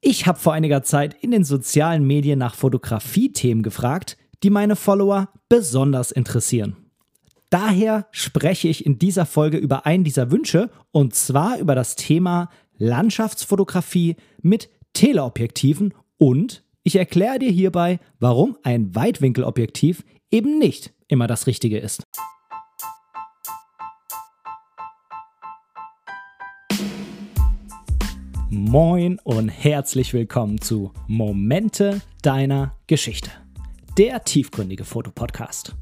Ich 0.00 0.26
habe 0.26 0.38
vor 0.38 0.52
einiger 0.52 0.82
Zeit 0.84 1.16
in 1.22 1.32
den 1.32 1.42
sozialen 1.44 2.06
Medien 2.06 2.38
nach 2.38 2.54
Fotografie-Themen 2.54 3.64
gefragt, 3.64 4.16
die 4.44 4.50
meine 4.50 4.76
Follower 4.76 5.28
besonders 5.48 6.12
interessieren. 6.12 6.76
Daher 7.50 8.06
spreche 8.12 8.68
ich 8.68 8.86
in 8.86 8.98
dieser 8.98 9.26
Folge 9.26 9.56
über 9.56 9.86
einen 9.86 10.04
dieser 10.04 10.30
Wünsche 10.30 10.70
und 10.92 11.14
zwar 11.14 11.58
über 11.58 11.74
das 11.74 11.96
Thema 11.96 12.50
Landschaftsfotografie 12.76 14.16
mit 14.40 14.68
Teleobjektiven 14.92 15.94
und 16.16 16.62
ich 16.84 16.96
erkläre 16.96 17.40
dir 17.40 17.50
hierbei, 17.50 17.98
warum 18.20 18.56
ein 18.62 18.94
Weitwinkelobjektiv 18.94 20.04
eben 20.30 20.58
nicht 20.58 20.92
immer 21.08 21.26
das 21.26 21.46
Richtige 21.46 21.78
ist. 21.78 22.04
Moin 28.60 29.20
und 29.22 29.50
herzlich 29.50 30.12
willkommen 30.12 30.60
zu 30.60 30.92
Momente 31.06 32.02
deiner 32.22 32.74
Geschichte, 32.88 33.30
der 33.96 34.24
tiefgründige 34.24 34.84
Fotopodcast. 34.84 35.76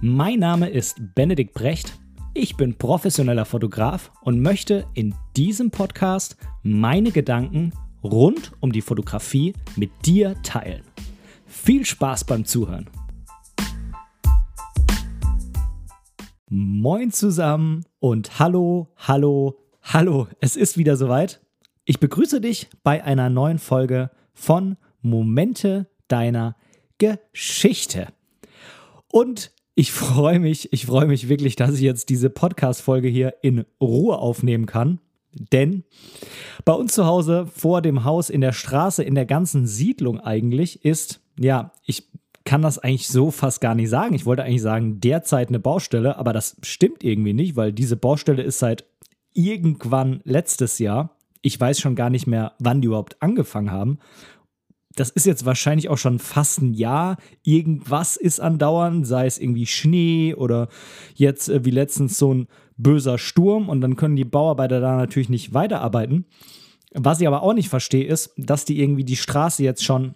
Mein 0.00 0.38
Name 0.38 0.68
ist 0.68 0.96
Benedikt 1.16 1.54
Brecht, 1.54 1.98
ich 2.34 2.56
bin 2.56 2.78
professioneller 2.78 3.44
Fotograf 3.44 4.12
und 4.20 4.40
möchte 4.40 4.86
in 4.94 5.12
diesem 5.36 5.72
Podcast 5.72 6.36
meine 6.62 7.10
Gedanken 7.10 7.72
rund 8.04 8.52
um 8.60 8.70
die 8.70 8.80
Fotografie 8.80 9.54
mit 9.74 9.90
dir 10.06 10.36
teilen. 10.44 10.84
Viel 11.46 11.84
Spaß 11.84 12.22
beim 12.24 12.44
Zuhören. 12.44 12.88
Moin 16.48 17.10
zusammen 17.10 17.84
und 17.98 18.38
hallo, 18.38 18.86
hallo, 18.96 19.58
hallo, 19.82 20.28
es 20.40 20.54
ist 20.54 20.78
wieder 20.78 20.96
soweit. 20.96 21.40
Ich 21.90 22.00
begrüße 22.00 22.42
dich 22.42 22.68
bei 22.84 23.02
einer 23.02 23.30
neuen 23.30 23.58
Folge 23.58 24.10
von 24.34 24.76
Momente 25.00 25.86
deiner 26.08 26.54
Geschichte. 26.98 28.08
Und 29.10 29.52
ich 29.74 29.90
freue 29.92 30.38
mich, 30.38 30.70
ich 30.74 30.84
freue 30.84 31.06
mich 31.06 31.30
wirklich, 31.30 31.56
dass 31.56 31.72
ich 31.72 31.80
jetzt 31.80 32.10
diese 32.10 32.28
Podcast-Folge 32.28 33.08
hier 33.08 33.36
in 33.40 33.64
Ruhe 33.80 34.18
aufnehmen 34.18 34.66
kann. 34.66 35.00
Denn 35.32 35.84
bei 36.66 36.74
uns 36.74 36.92
zu 36.92 37.06
Hause 37.06 37.46
vor 37.46 37.80
dem 37.80 38.04
Haus 38.04 38.28
in 38.28 38.42
der 38.42 38.52
Straße, 38.52 39.02
in 39.02 39.14
der 39.14 39.24
ganzen 39.24 39.66
Siedlung 39.66 40.20
eigentlich, 40.20 40.84
ist, 40.84 41.22
ja, 41.40 41.72
ich 41.86 42.06
kann 42.44 42.60
das 42.60 42.78
eigentlich 42.78 43.08
so 43.08 43.30
fast 43.30 43.62
gar 43.62 43.74
nicht 43.74 43.88
sagen. 43.88 44.14
Ich 44.14 44.26
wollte 44.26 44.44
eigentlich 44.44 44.60
sagen, 44.60 45.00
derzeit 45.00 45.48
eine 45.48 45.58
Baustelle, 45.58 46.18
aber 46.18 46.34
das 46.34 46.58
stimmt 46.62 47.02
irgendwie 47.02 47.32
nicht, 47.32 47.56
weil 47.56 47.72
diese 47.72 47.96
Baustelle 47.96 48.42
ist 48.42 48.58
seit 48.58 48.84
irgendwann 49.32 50.20
letztes 50.24 50.78
Jahr 50.78 51.14
ich 51.42 51.58
weiß 51.58 51.80
schon 51.80 51.94
gar 51.94 52.10
nicht 52.10 52.26
mehr, 52.26 52.52
wann 52.58 52.80
die 52.80 52.86
überhaupt 52.86 53.20
angefangen 53.22 53.70
haben. 53.70 53.98
Das 54.94 55.10
ist 55.10 55.26
jetzt 55.26 55.46
wahrscheinlich 55.46 55.88
auch 55.88 55.98
schon 55.98 56.18
fast 56.18 56.60
ein 56.60 56.74
Jahr. 56.74 57.18
Irgendwas 57.44 58.16
ist 58.16 58.40
andauernd, 58.40 59.06
sei 59.06 59.26
es 59.26 59.38
irgendwie 59.38 59.66
Schnee 59.66 60.34
oder 60.34 60.68
jetzt 61.14 61.48
äh, 61.48 61.64
wie 61.64 61.70
letztens 61.70 62.18
so 62.18 62.34
ein 62.34 62.48
böser 62.76 63.18
Sturm 63.18 63.68
und 63.68 63.80
dann 63.80 63.96
können 63.96 64.16
die 64.16 64.24
Bauarbeiter 64.24 64.80
da 64.80 64.96
natürlich 64.96 65.28
nicht 65.28 65.54
weiterarbeiten. 65.54 66.26
Was 66.94 67.20
ich 67.20 67.26
aber 67.26 67.42
auch 67.42 67.52
nicht 67.52 67.68
verstehe, 67.68 68.06
ist, 68.06 68.32
dass 68.36 68.64
die 68.64 68.80
irgendwie 68.80 69.04
die 69.04 69.16
Straße 69.16 69.62
jetzt 69.62 69.84
schon, 69.84 70.14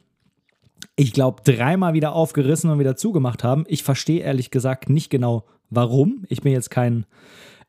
ich 0.97 1.12
glaube, 1.12 1.43
dreimal 1.45 1.93
wieder 1.93 2.15
aufgerissen 2.15 2.70
und 2.70 2.78
wieder 2.78 2.97
zugemacht 2.97 3.45
haben. 3.45 3.65
Ich 3.69 3.83
verstehe 3.83 4.20
ehrlich 4.20 4.50
gesagt 4.50 4.89
nicht 4.89 5.11
genau, 5.11 5.45
warum. 5.70 6.25
Ich 6.28 6.41
bin 6.41 6.53
jetzt 6.53 6.70
kein 6.70 7.06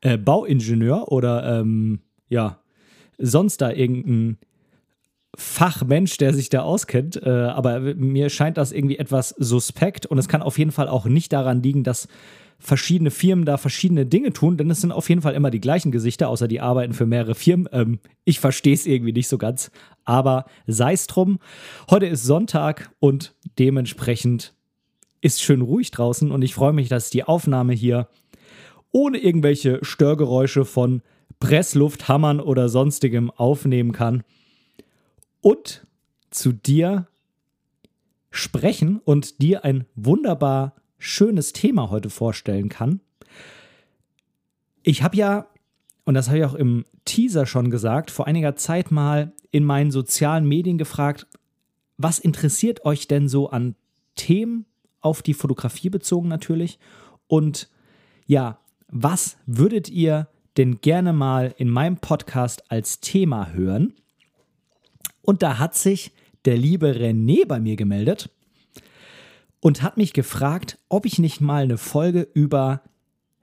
äh, 0.01 0.17
Bauingenieur 0.17 1.11
oder 1.11 1.59
ähm, 1.59 2.01
ja, 2.29 2.62
sonst 3.17 3.61
da 3.61 3.71
irgendein 3.71 4.37
Fachmensch, 5.35 6.17
der 6.17 6.33
sich 6.33 6.49
da 6.49 6.61
auskennt, 6.61 7.21
äh, 7.23 7.29
aber 7.29 7.79
mir 7.79 8.29
scheint 8.29 8.57
das 8.57 8.71
irgendwie 8.71 8.99
etwas 8.99 9.29
suspekt 9.29 10.05
und 10.05 10.17
es 10.19 10.27
kann 10.27 10.43
auf 10.43 10.59
jeden 10.59 10.71
Fall 10.71 10.87
auch 10.87 11.05
nicht 11.05 11.33
daran 11.33 11.63
liegen, 11.63 11.83
dass 11.83 12.07
verschiedene 12.59 13.11
Firmen 13.11 13.43
da 13.43 13.57
verschiedene 13.57 14.05
Dinge 14.05 14.31
tun, 14.31 14.57
denn 14.57 14.69
es 14.69 14.81
sind 14.81 14.91
auf 14.91 15.09
jeden 15.09 15.21
Fall 15.21 15.33
immer 15.33 15.49
die 15.49 15.59
gleichen 15.59 15.91
Gesichter, 15.91 16.29
außer 16.29 16.47
die 16.47 16.61
arbeiten 16.61 16.93
für 16.93 17.05
mehrere 17.05 17.35
Firmen. 17.35 17.67
Ähm, 17.71 17.99
ich 18.25 18.39
verstehe 18.39 18.73
es 18.73 18.85
irgendwie 18.85 19.11
nicht 19.11 19.27
so 19.27 19.37
ganz, 19.37 19.71
aber 20.05 20.45
sei 20.67 20.93
es 20.93 21.07
drum. 21.07 21.39
Heute 21.89 22.05
ist 22.05 22.23
Sonntag 22.23 22.91
und 22.99 23.33
dementsprechend 23.59 24.53
ist 25.19 25.41
schön 25.41 25.61
ruhig 25.61 25.91
draußen 25.91 26.31
und 26.31 26.41
ich 26.41 26.53
freue 26.53 26.73
mich, 26.73 26.89
dass 26.89 27.09
die 27.09 27.23
Aufnahme 27.23 27.73
hier 27.73 28.07
ohne 28.91 29.17
irgendwelche 29.17 29.79
Störgeräusche 29.81 30.63
von 30.63 31.01
Pressluft, 31.43 32.07
Hammern 32.07 32.39
oder 32.39 32.69
sonstigem 32.69 33.29
aufnehmen 33.29 33.91
kann 33.91 34.23
und 35.41 35.85
zu 36.29 36.53
dir 36.53 37.07
sprechen 38.31 39.01
und 39.03 39.41
dir 39.41 39.65
ein 39.65 39.85
wunderbar 39.93 40.73
schönes 40.97 41.51
Thema 41.51 41.89
heute 41.89 42.09
vorstellen 42.09 42.69
kann. 42.69 43.01
Ich 44.83 45.03
habe 45.03 45.17
ja, 45.17 45.47
und 46.05 46.13
das 46.13 46.29
habe 46.29 46.37
ich 46.37 46.45
auch 46.45 46.53
im 46.53 46.85
Teaser 47.03 47.45
schon 47.45 47.69
gesagt, 47.69 48.09
vor 48.09 48.25
einiger 48.25 48.55
Zeit 48.55 48.89
mal 48.89 49.33
in 49.51 49.65
meinen 49.65 49.91
sozialen 49.91 50.47
Medien 50.47 50.77
gefragt, 50.77 51.27
was 51.97 52.19
interessiert 52.19 52.85
euch 52.85 53.09
denn 53.09 53.27
so 53.27 53.49
an 53.49 53.75
Themen 54.15 54.65
auf 55.01 55.21
die 55.21 55.33
Fotografie 55.33 55.89
bezogen 55.89 56.29
natürlich? 56.29 56.79
Und 57.27 57.69
ja, 58.27 58.59
was 58.87 59.35
würdet 59.45 59.89
ihr 59.89 60.29
denn 60.57 60.81
gerne 60.81 61.13
mal 61.13 61.53
in 61.57 61.69
meinem 61.69 61.97
Podcast 61.97 62.71
als 62.71 62.99
Thema 62.99 63.51
hören. 63.51 63.93
Und 65.21 65.41
da 65.41 65.57
hat 65.57 65.75
sich 65.75 66.11
der 66.45 66.57
liebe 66.57 66.91
René 66.91 67.45
bei 67.47 67.59
mir 67.59 67.75
gemeldet 67.75 68.29
und 69.59 69.81
hat 69.81 69.97
mich 69.97 70.13
gefragt, 70.13 70.77
ob 70.89 71.05
ich 71.05 71.19
nicht 71.19 71.39
mal 71.39 71.63
eine 71.63 71.77
Folge 71.77 72.27
über 72.33 72.81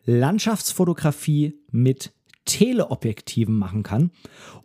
Landschaftsfotografie 0.05 1.55
mit 1.71 2.13
Teleobjektiven 2.45 3.57
machen 3.57 3.83
kann. 3.83 4.11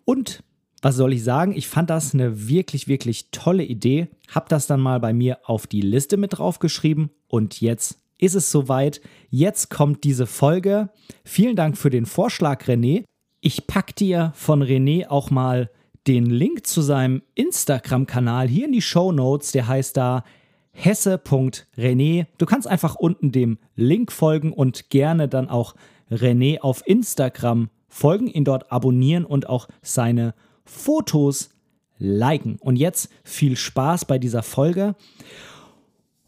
Und 0.03 0.43
was 0.81 0.95
soll 0.95 1.13
ich 1.13 1.23
sagen? 1.23 1.55
Ich 1.55 1.67
fand 1.67 1.89
das 1.89 2.13
eine 2.13 2.47
wirklich, 2.47 2.87
wirklich 2.87 3.31
tolle 3.31 3.63
Idee. 3.63 4.07
Hab 4.29 4.49
das 4.49 4.67
dann 4.67 4.81
mal 4.81 4.99
bei 4.99 5.13
mir 5.13 5.39
auf 5.49 5.65
die 5.65 5.81
Liste 5.81 6.17
mit 6.17 6.37
draufgeschrieben 6.37 7.09
und 7.27 7.61
jetzt 7.61 7.99
ist 8.17 8.35
es 8.35 8.51
soweit. 8.51 9.01
Jetzt 9.29 9.69
kommt 9.69 10.03
diese 10.03 10.25
Folge. 10.25 10.89
Vielen 11.23 11.55
Dank 11.55 11.77
für 11.77 11.89
den 11.89 12.05
Vorschlag, 12.05 12.63
René. 12.65 13.03
Ich 13.41 13.67
packe 13.67 13.93
dir 13.93 14.31
von 14.35 14.63
René 14.63 15.07
auch 15.07 15.29
mal 15.29 15.69
den 16.07 16.25
Link 16.25 16.67
zu 16.67 16.81
seinem 16.81 17.21
Instagram-Kanal 17.35 18.47
hier 18.47 18.65
in 18.65 18.71
die 18.71 18.81
Show 18.81 19.11
Notes. 19.11 19.51
Der 19.51 19.67
heißt 19.67 19.97
da 19.97 20.23
hesse.rené. 20.71 22.27
Du 22.37 22.45
kannst 22.45 22.67
einfach 22.67 22.95
unten 22.95 23.31
dem 23.31 23.57
Link 23.75 24.11
folgen 24.11 24.51
und 24.51 24.89
gerne 24.89 25.27
dann 25.27 25.49
auch 25.49 25.75
René 26.11 26.59
auf 26.59 26.85
Instagram 26.85 27.69
folgen, 27.87 28.27
ihn 28.27 28.43
dort 28.43 28.71
abonnieren 28.71 29.25
und 29.25 29.49
auch 29.49 29.67
seine 29.81 30.35
Fotos 30.65 31.49
liken. 31.97 32.57
Und 32.59 32.75
jetzt 32.75 33.09
viel 33.23 33.55
Spaß 33.55 34.05
bei 34.05 34.19
dieser 34.19 34.43
Folge. 34.43 34.95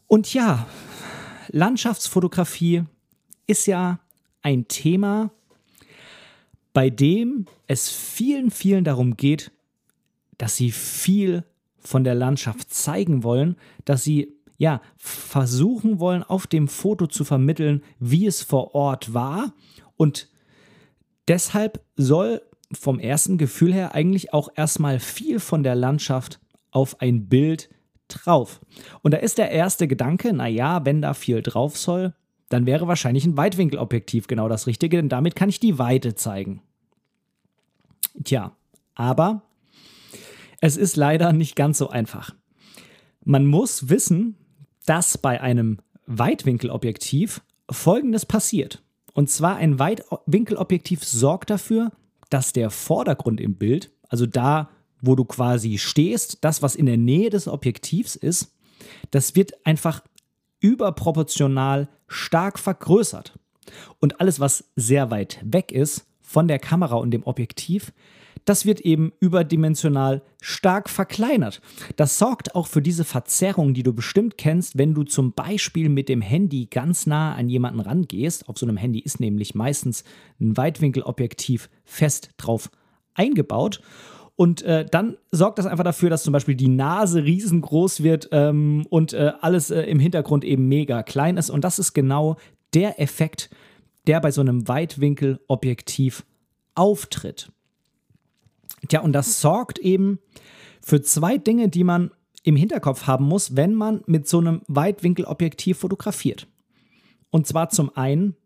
Und 0.06 0.32
ja, 0.32 0.66
Landschaftsfotografie 1.50 2.84
ist 3.46 3.66
ja 3.66 4.00
ein 4.42 4.68
Thema, 4.68 5.30
bei 6.72 6.90
dem 6.90 7.46
es 7.66 7.90
vielen, 7.90 8.50
vielen 8.50 8.84
darum 8.84 9.16
geht, 9.16 9.50
dass 10.36 10.56
sie 10.56 10.70
viel 10.70 11.44
von 11.78 12.04
der 12.04 12.14
Landschaft 12.14 12.72
zeigen 12.72 13.22
wollen, 13.22 13.56
dass 13.84 14.04
sie 14.04 14.36
ja 14.58 14.82
versuchen 14.96 16.00
wollen, 16.00 16.22
auf 16.22 16.46
dem 16.46 16.68
Foto 16.68 17.06
zu 17.06 17.24
vermitteln, 17.24 17.82
wie 17.98 18.26
es 18.26 18.42
vor 18.42 18.74
Ort 18.74 19.14
war. 19.14 19.54
Und 19.96 20.28
deshalb 21.26 21.80
soll 21.96 22.42
vom 22.72 22.98
ersten 22.98 23.38
Gefühl 23.38 23.72
her 23.72 23.94
eigentlich 23.94 24.32
auch 24.32 24.50
erstmal 24.54 25.00
viel 25.00 25.40
von 25.40 25.62
der 25.62 25.74
Landschaft 25.74 26.40
auf 26.70 27.00
ein 27.00 27.28
Bild 27.28 27.70
drauf. 28.08 28.60
Und 29.02 29.12
da 29.12 29.18
ist 29.18 29.38
der 29.38 29.50
erste 29.50 29.88
Gedanke, 29.88 30.32
naja, 30.32 30.84
wenn 30.84 31.02
da 31.02 31.14
viel 31.14 31.42
drauf 31.42 31.76
soll, 31.76 32.14
dann 32.48 32.66
wäre 32.66 32.88
wahrscheinlich 32.88 33.24
ein 33.26 33.36
Weitwinkelobjektiv 33.36 34.26
genau 34.26 34.48
das 34.48 34.66
Richtige, 34.66 34.96
denn 34.96 35.08
damit 35.08 35.36
kann 35.36 35.48
ich 35.48 35.60
die 35.60 35.78
Weite 35.78 36.14
zeigen. 36.14 36.62
Tja, 38.24 38.52
aber 38.94 39.42
es 40.60 40.76
ist 40.76 40.96
leider 40.96 41.32
nicht 41.32 41.56
ganz 41.56 41.78
so 41.78 41.88
einfach. 41.88 42.34
Man 43.24 43.46
muss 43.46 43.88
wissen, 43.88 44.36
dass 44.86 45.18
bei 45.18 45.40
einem 45.40 45.78
Weitwinkelobjektiv 46.06 47.42
Folgendes 47.70 48.24
passiert. 48.24 48.82
Und 49.12 49.28
zwar 49.28 49.56
ein 49.56 49.78
Weitwinkelobjektiv 49.78 51.04
sorgt 51.04 51.50
dafür, 51.50 51.92
dass 52.30 52.52
der 52.52 52.70
Vordergrund 52.70 53.40
im 53.40 53.56
Bild, 53.56 53.90
also 54.08 54.26
da, 54.26 54.70
wo 55.00 55.14
du 55.14 55.24
quasi 55.24 55.78
stehst, 55.78 56.38
das, 56.42 56.62
was 56.62 56.74
in 56.74 56.86
der 56.86 56.96
Nähe 56.96 57.30
des 57.30 57.48
Objektivs 57.48 58.16
ist, 58.16 58.52
das 59.10 59.34
wird 59.34 59.52
einfach 59.66 60.02
überproportional 60.60 61.88
stark 62.06 62.58
vergrößert. 62.58 63.38
Und 64.00 64.20
alles, 64.20 64.40
was 64.40 64.70
sehr 64.76 65.10
weit 65.10 65.40
weg 65.44 65.72
ist 65.72 66.06
von 66.22 66.48
der 66.48 66.58
Kamera 66.58 66.96
und 66.96 67.10
dem 67.10 67.24
Objektiv, 67.24 67.92
das 68.44 68.64
wird 68.64 68.80
eben 68.80 69.12
überdimensional 69.20 70.22
stark 70.40 70.88
verkleinert. 70.88 71.60
Das 71.96 72.18
sorgt 72.18 72.54
auch 72.54 72.66
für 72.66 72.80
diese 72.80 73.04
Verzerrung, 73.04 73.74
die 73.74 73.82
du 73.82 73.92
bestimmt 73.92 74.38
kennst, 74.38 74.78
wenn 74.78 74.94
du 74.94 75.02
zum 75.04 75.34
Beispiel 75.34 75.90
mit 75.90 76.08
dem 76.08 76.22
Handy 76.22 76.64
ganz 76.64 77.06
nah 77.06 77.34
an 77.34 77.50
jemanden 77.50 77.80
rangehst. 77.80 78.48
Auf 78.48 78.56
so 78.56 78.64
einem 78.64 78.78
Handy 78.78 79.00
ist 79.00 79.20
nämlich 79.20 79.54
meistens 79.54 80.02
ein 80.40 80.56
Weitwinkelobjektiv 80.56 81.68
fest 81.84 82.30
drauf 82.38 82.70
eingebaut. 83.12 83.82
Und 84.38 84.62
äh, 84.62 84.86
dann 84.88 85.16
sorgt 85.32 85.58
das 85.58 85.66
einfach 85.66 85.82
dafür, 85.82 86.10
dass 86.10 86.22
zum 86.22 86.32
Beispiel 86.32 86.54
die 86.54 86.68
Nase 86.68 87.24
riesengroß 87.24 88.04
wird 88.04 88.28
ähm, 88.30 88.86
und 88.88 89.12
äh, 89.12 89.32
alles 89.40 89.72
äh, 89.72 89.82
im 89.82 89.98
Hintergrund 89.98 90.44
eben 90.44 90.68
mega 90.68 91.02
klein 91.02 91.36
ist. 91.36 91.50
Und 91.50 91.64
das 91.64 91.80
ist 91.80 91.92
genau 91.92 92.36
der 92.72 93.00
Effekt, 93.00 93.50
der 94.06 94.20
bei 94.20 94.30
so 94.30 94.40
einem 94.40 94.68
Weitwinkelobjektiv 94.68 96.24
auftritt. 96.76 97.50
Tja, 98.86 99.00
und 99.00 99.12
das 99.12 99.40
sorgt 99.40 99.80
eben 99.80 100.20
für 100.82 101.02
zwei 101.02 101.36
Dinge, 101.36 101.68
die 101.68 101.82
man 101.82 102.12
im 102.44 102.54
Hinterkopf 102.54 103.08
haben 103.08 103.24
muss, 103.24 103.56
wenn 103.56 103.74
man 103.74 104.02
mit 104.06 104.28
so 104.28 104.38
einem 104.38 104.62
Weitwinkelobjektiv 104.68 105.78
fotografiert. 105.78 106.46
Und 107.30 107.48
zwar 107.48 107.70
zum 107.70 107.90
einen 107.96 108.36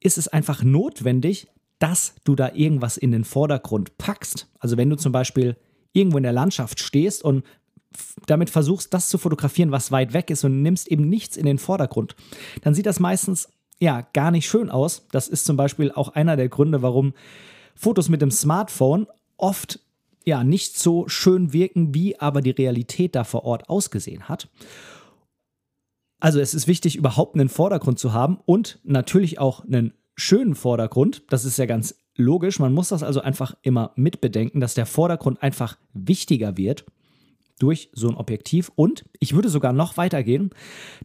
ist 0.00 0.18
es 0.18 0.26
einfach 0.26 0.64
notwendig, 0.64 1.46
dass 1.78 2.14
du 2.24 2.34
da 2.34 2.52
irgendwas 2.52 2.96
in 2.96 3.12
den 3.12 3.24
Vordergrund 3.24 3.98
packst. 3.98 4.48
Also 4.58 4.76
wenn 4.76 4.90
du 4.90 4.96
zum 4.96 5.12
Beispiel 5.12 5.56
irgendwo 5.92 6.16
in 6.16 6.22
der 6.22 6.32
Landschaft 6.32 6.80
stehst 6.80 7.22
und 7.22 7.44
damit 8.26 8.50
versuchst, 8.50 8.92
das 8.92 9.08
zu 9.08 9.18
fotografieren, 9.18 9.72
was 9.72 9.90
weit 9.90 10.12
weg 10.12 10.30
ist 10.30 10.44
und 10.44 10.62
nimmst 10.62 10.88
eben 10.88 11.08
nichts 11.08 11.36
in 11.36 11.46
den 11.46 11.58
Vordergrund, 11.58 12.14
dann 12.62 12.74
sieht 12.74 12.86
das 12.86 13.00
meistens 13.00 13.48
ja 13.78 14.06
gar 14.12 14.30
nicht 14.30 14.48
schön 14.48 14.70
aus. 14.70 15.06
Das 15.10 15.28
ist 15.28 15.44
zum 15.44 15.56
Beispiel 15.56 15.92
auch 15.92 16.10
einer 16.10 16.36
der 16.36 16.48
Gründe, 16.48 16.82
warum 16.82 17.14
Fotos 17.74 18.08
mit 18.08 18.22
dem 18.22 18.30
Smartphone 18.30 19.06
oft 19.36 19.80
ja 20.24 20.44
nicht 20.44 20.78
so 20.78 21.08
schön 21.08 21.52
wirken, 21.52 21.94
wie 21.94 22.18
aber 22.18 22.40
die 22.40 22.50
Realität 22.50 23.14
da 23.14 23.24
vor 23.24 23.44
Ort 23.44 23.68
ausgesehen 23.68 24.28
hat. 24.28 24.48
Also 26.18 26.40
es 26.40 26.54
ist 26.54 26.66
wichtig, 26.66 26.96
überhaupt 26.96 27.34
einen 27.34 27.48
Vordergrund 27.48 27.98
zu 27.98 28.12
haben 28.12 28.38
und 28.46 28.80
natürlich 28.82 29.38
auch 29.38 29.64
einen 29.64 29.92
schönen 30.16 30.54
Vordergrund. 30.54 31.22
Das 31.28 31.44
ist 31.44 31.58
ja 31.58 31.66
ganz 31.66 31.94
logisch. 32.16 32.58
Man 32.58 32.72
muss 32.72 32.88
das 32.88 33.02
also 33.02 33.20
einfach 33.20 33.54
immer 33.62 33.92
mitbedenken, 33.94 34.60
dass 34.60 34.74
der 34.74 34.86
Vordergrund 34.86 35.42
einfach 35.42 35.78
wichtiger 35.92 36.56
wird 36.56 36.86
durch 37.58 37.90
so 37.92 38.08
ein 38.08 38.16
Objektiv. 38.16 38.70
Und 38.74 39.04
ich 39.18 39.34
würde 39.34 39.48
sogar 39.48 39.72
noch 39.72 39.96
weitergehen, 39.96 40.50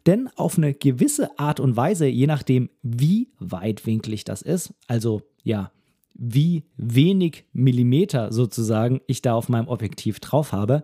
denn 0.05 0.29
auf 0.35 0.57
eine 0.57 0.73
gewisse 0.73 1.37
Art 1.39 1.59
und 1.59 1.75
Weise, 1.77 2.07
je 2.07 2.27
nachdem, 2.27 2.69
wie 2.81 3.29
weitwinklig 3.39 4.23
das 4.23 4.41
ist, 4.41 4.73
also 4.87 5.21
ja, 5.43 5.71
wie 6.13 6.63
wenig 6.77 7.45
Millimeter 7.53 8.31
sozusagen 8.31 9.01
ich 9.07 9.21
da 9.21 9.33
auf 9.33 9.49
meinem 9.49 9.67
Objektiv 9.67 10.19
drauf 10.19 10.51
habe, 10.51 10.83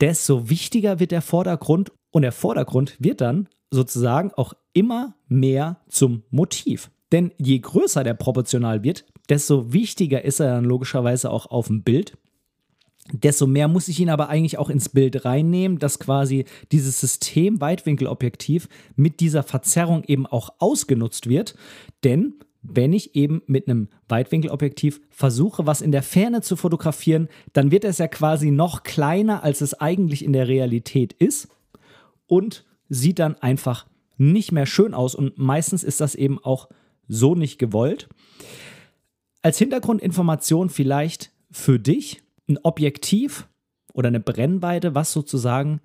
desto 0.00 0.48
wichtiger 0.48 0.98
wird 0.98 1.12
der 1.12 1.22
Vordergrund 1.22 1.92
und 2.10 2.22
der 2.22 2.32
Vordergrund 2.32 2.96
wird 2.98 3.20
dann 3.20 3.48
sozusagen 3.70 4.32
auch 4.34 4.54
immer 4.72 5.14
mehr 5.28 5.80
zum 5.88 6.22
Motiv. 6.30 6.90
Denn 7.12 7.32
je 7.38 7.58
größer 7.58 8.02
der 8.02 8.14
proportional 8.14 8.82
wird, 8.82 9.04
desto 9.28 9.72
wichtiger 9.72 10.24
ist 10.24 10.40
er 10.40 10.54
dann 10.54 10.64
logischerweise 10.64 11.30
auch 11.30 11.46
auf 11.46 11.68
dem 11.68 11.82
Bild. 11.82 12.16
Desto 13.12 13.46
mehr 13.46 13.68
muss 13.68 13.88
ich 13.88 14.00
ihn 14.00 14.10
aber 14.10 14.28
eigentlich 14.28 14.58
auch 14.58 14.70
ins 14.70 14.88
Bild 14.88 15.24
reinnehmen, 15.24 15.78
dass 15.78 15.98
quasi 15.98 16.44
dieses 16.70 17.00
System 17.00 17.60
Weitwinkelobjektiv 17.60 18.68
mit 18.96 19.20
dieser 19.20 19.42
Verzerrung 19.42 20.04
eben 20.04 20.26
auch 20.26 20.50
ausgenutzt 20.58 21.28
wird. 21.28 21.56
Denn 22.04 22.34
wenn 22.62 22.92
ich 22.92 23.16
eben 23.16 23.42
mit 23.46 23.68
einem 23.68 23.88
Weitwinkelobjektiv 24.08 25.00
versuche, 25.10 25.66
was 25.66 25.82
in 25.82 25.90
der 25.90 26.04
Ferne 26.04 26.42
zu 26.42 26.54
fotografieren, 26.54 27.28
dann 27.52 27.72
wird 27.72 27.84
es 27.84 27.98
ja 27.98 28.06
quasi 28.06 28.52
noch 28.52 28.84
kleiner, 28.84 29.42
als 29.42 29.60
es 29.60 29.74
eigentlich 29.74 30.24
in 30.24 30.32
der 30.32 30.46
Realität 30.46 31.12
ist 31.12 31.48
und 32.28 32.64
sieht 32.88 33.18
dann 33.18 33.34
einfach 33.36 33.86
nicht 34.16 34.52
mehr 34.52 34.66
schön 34.66 34.94
aus. 34.94 35.16
Und 35.16 35.38
meistens 35.38 35.82
ist 35.82 36.00
das 36.00 36.14
eben 36.14 36.38
auch 36.38 36.68
so 37.12 37.34
nicht 37.34 37.58
gewollt. 37.58 38.08
Als 39.42 39.58
Hintergrundinformation 39.58 40.70
vielleicht 40.70 41.32
für 41.50 41.78
dich 41.78 42.22
ein 42.48 42.58
Objektiv 42.62 43.48
oder 43.92 44.08
eine 44.08 44.20
Brennweite, 44.20 44.94
was 44.94 45.12
sozusagen 45.12 45.80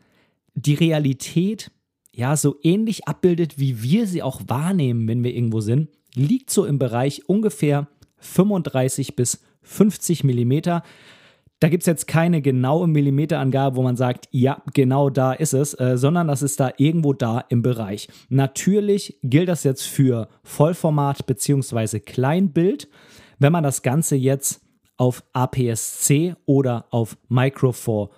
die 0.53 0.75
Realität 0.75 1.71
ja 2.13 2.35
so 2.35 2.57
ähnlich 2.63 3.07
abbildet, 3.07 3.59
wie 3.59 3.83
wir 3.83 4.07
sie 4.07 4.23
auch 4.23 4.41
wahrnehmen, 4.47 5.07
wenn 5.07 5.23
wir 5.23 5.33
irgendwo 5.33 5.61
sind, 5.61 5.89
liegt 6.15 6.49
so 6.49 6.65
im 6.65 6.79
Bereich 6.79 7.27
ungefähr 7.27 7.87
35 8.17 9.15
bis 9.15 9.43
50 9.61 10.23
Millimeter. 10.23 10.83
Da 11.59 11.69
gibt 11.69 11.81
es 11.83 11.87
jetzt 11.87 12.07
keine 12.07 12.43
genaue 12.43 12.87
Millimeterangabe, 12.87 13.77
wo 13.77 13.81
man 13.81 13.95
sagt, 13.95 14.27
ja, 14.31 14.61
genau 14.73 15.09
da 15.09 15.33
ist 15.33 15.53
es, 15.53 15.73
äh, 15.79 15.97
sondern 15.97 16.27
das 16.27 16.43
ist 16.43 16.59
da 16.59 16.71
irgendwo 16.77 17.13
da 17.13 17.43
im 17.49 17.63
Bereich. 17.63 18.09
Natürlich 18.29 19.17
gilt 19.23 19.49
das 19.49 19.63
jetzt 19.63 19.83
für 19.83 20.27
Vollformat 20.43 21.25
bzw. 21.25 21.99
Kleinbild. 21.99 22.87
Wenn 23.39 23.51
man 23.51 23.63
das 23.63 23.81
Ganze 23.81 24.15
jetzt 24.15 24.61
auf 24.97 25.23
APS-C 25.33 26.35
oder 26.45 26.85
auf 26.91 27.17
Micro 27.27 27.71
Four 27.71 28.11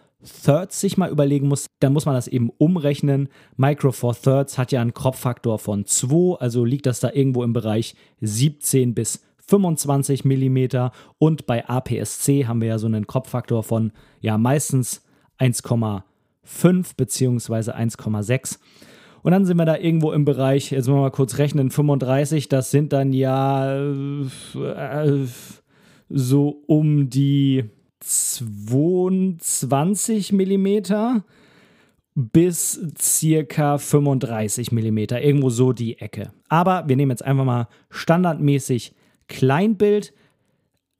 Thirds 0.43 0.81
sich 0.81 0.97
mal 0.97 1.09
überlegen 1.09 1.47
muss, 1.47 1.67
dann 1.79 1.93
muss 1.93 2.05
man 2.05 2.15
das 2.15 2.27
eben 2.27 2.49
umrechnen. 2.57 3.29
Micro 3.55 3.93
Four 3.93 4.15
Thirds 4.15 4.57
hat 4.57 4.73
ja 4.73 4.81
einen 4.81 4.93
Crop-Faktor 4.93 5.59
von 5.59 5.85
2, 5.85 6.39
also 6.39 6.65
liegt 6.65 6.85
das 6.85 6.99
da 6.99 7.11
irgendwo 7.13 7.43
im 7.43 7.53
Bereich 7.53 7.95
17 8.19 8.93
bis 8.93 9.21
25 9.49 10.25
mm 10.25 10.89
und 11.17 11.47
bei 11.47 11.67
APS-C 11.67 12.45
haben 12.45 12.61
wir 12.61 12.69
ja 12.69 12.77
so 12.77 12.87
einen 12.87 13.07
Kopffaktor 13.07 13.63
von 13.63 13.91
ja 14.21 14.37
meistens 14.37 15.03
1,5 15.39 16.95
bzw. 16.95 17.71
1,6. 17.71 18.59
Und 19.21 19.31
dann 19.31 19.45
sind 19.45 19.57
wir 19.57 19.65
da 19.65 19.77
irgendwo 19.77 20.11
im 20.11 20.23
Bereich, 20.23 20.71
jetzt 20.71 20.87
wollen 20.87 20.97
wir 20.97 21.01
mal 21.01 21.11
kurz 21.11 21.39
rechnen, 21.39 21.71
35, 21.71 22.47
das 22.47 22.71
sind 22.71 22.93
dann 22.93 23.11
ja 23.11 23.75
äh, 23.75 25.25
so 26.09 26.63
um 26.67 27.09
die 27.09 27.65
22 27.99 30.31
mm 30.31 30.67
bis 32.15 32.79
circa 32.99 33.77
35 33.77 34.71
mm, 34.71 34.97
irgendwo 34.97 35.49
so 35.49 35.73
die 35.73 35.99
Ecke. 35.99 36.31
Aber 36.47 36.87
wir 36.87 36.95
nehmen 36.95 37.11
jetzt 37.11 37.25
einfach 37.25 37.45
mal 37.45 37.67
standardmäßig 37.89 38.95
Kleinbild. 39.29 40.13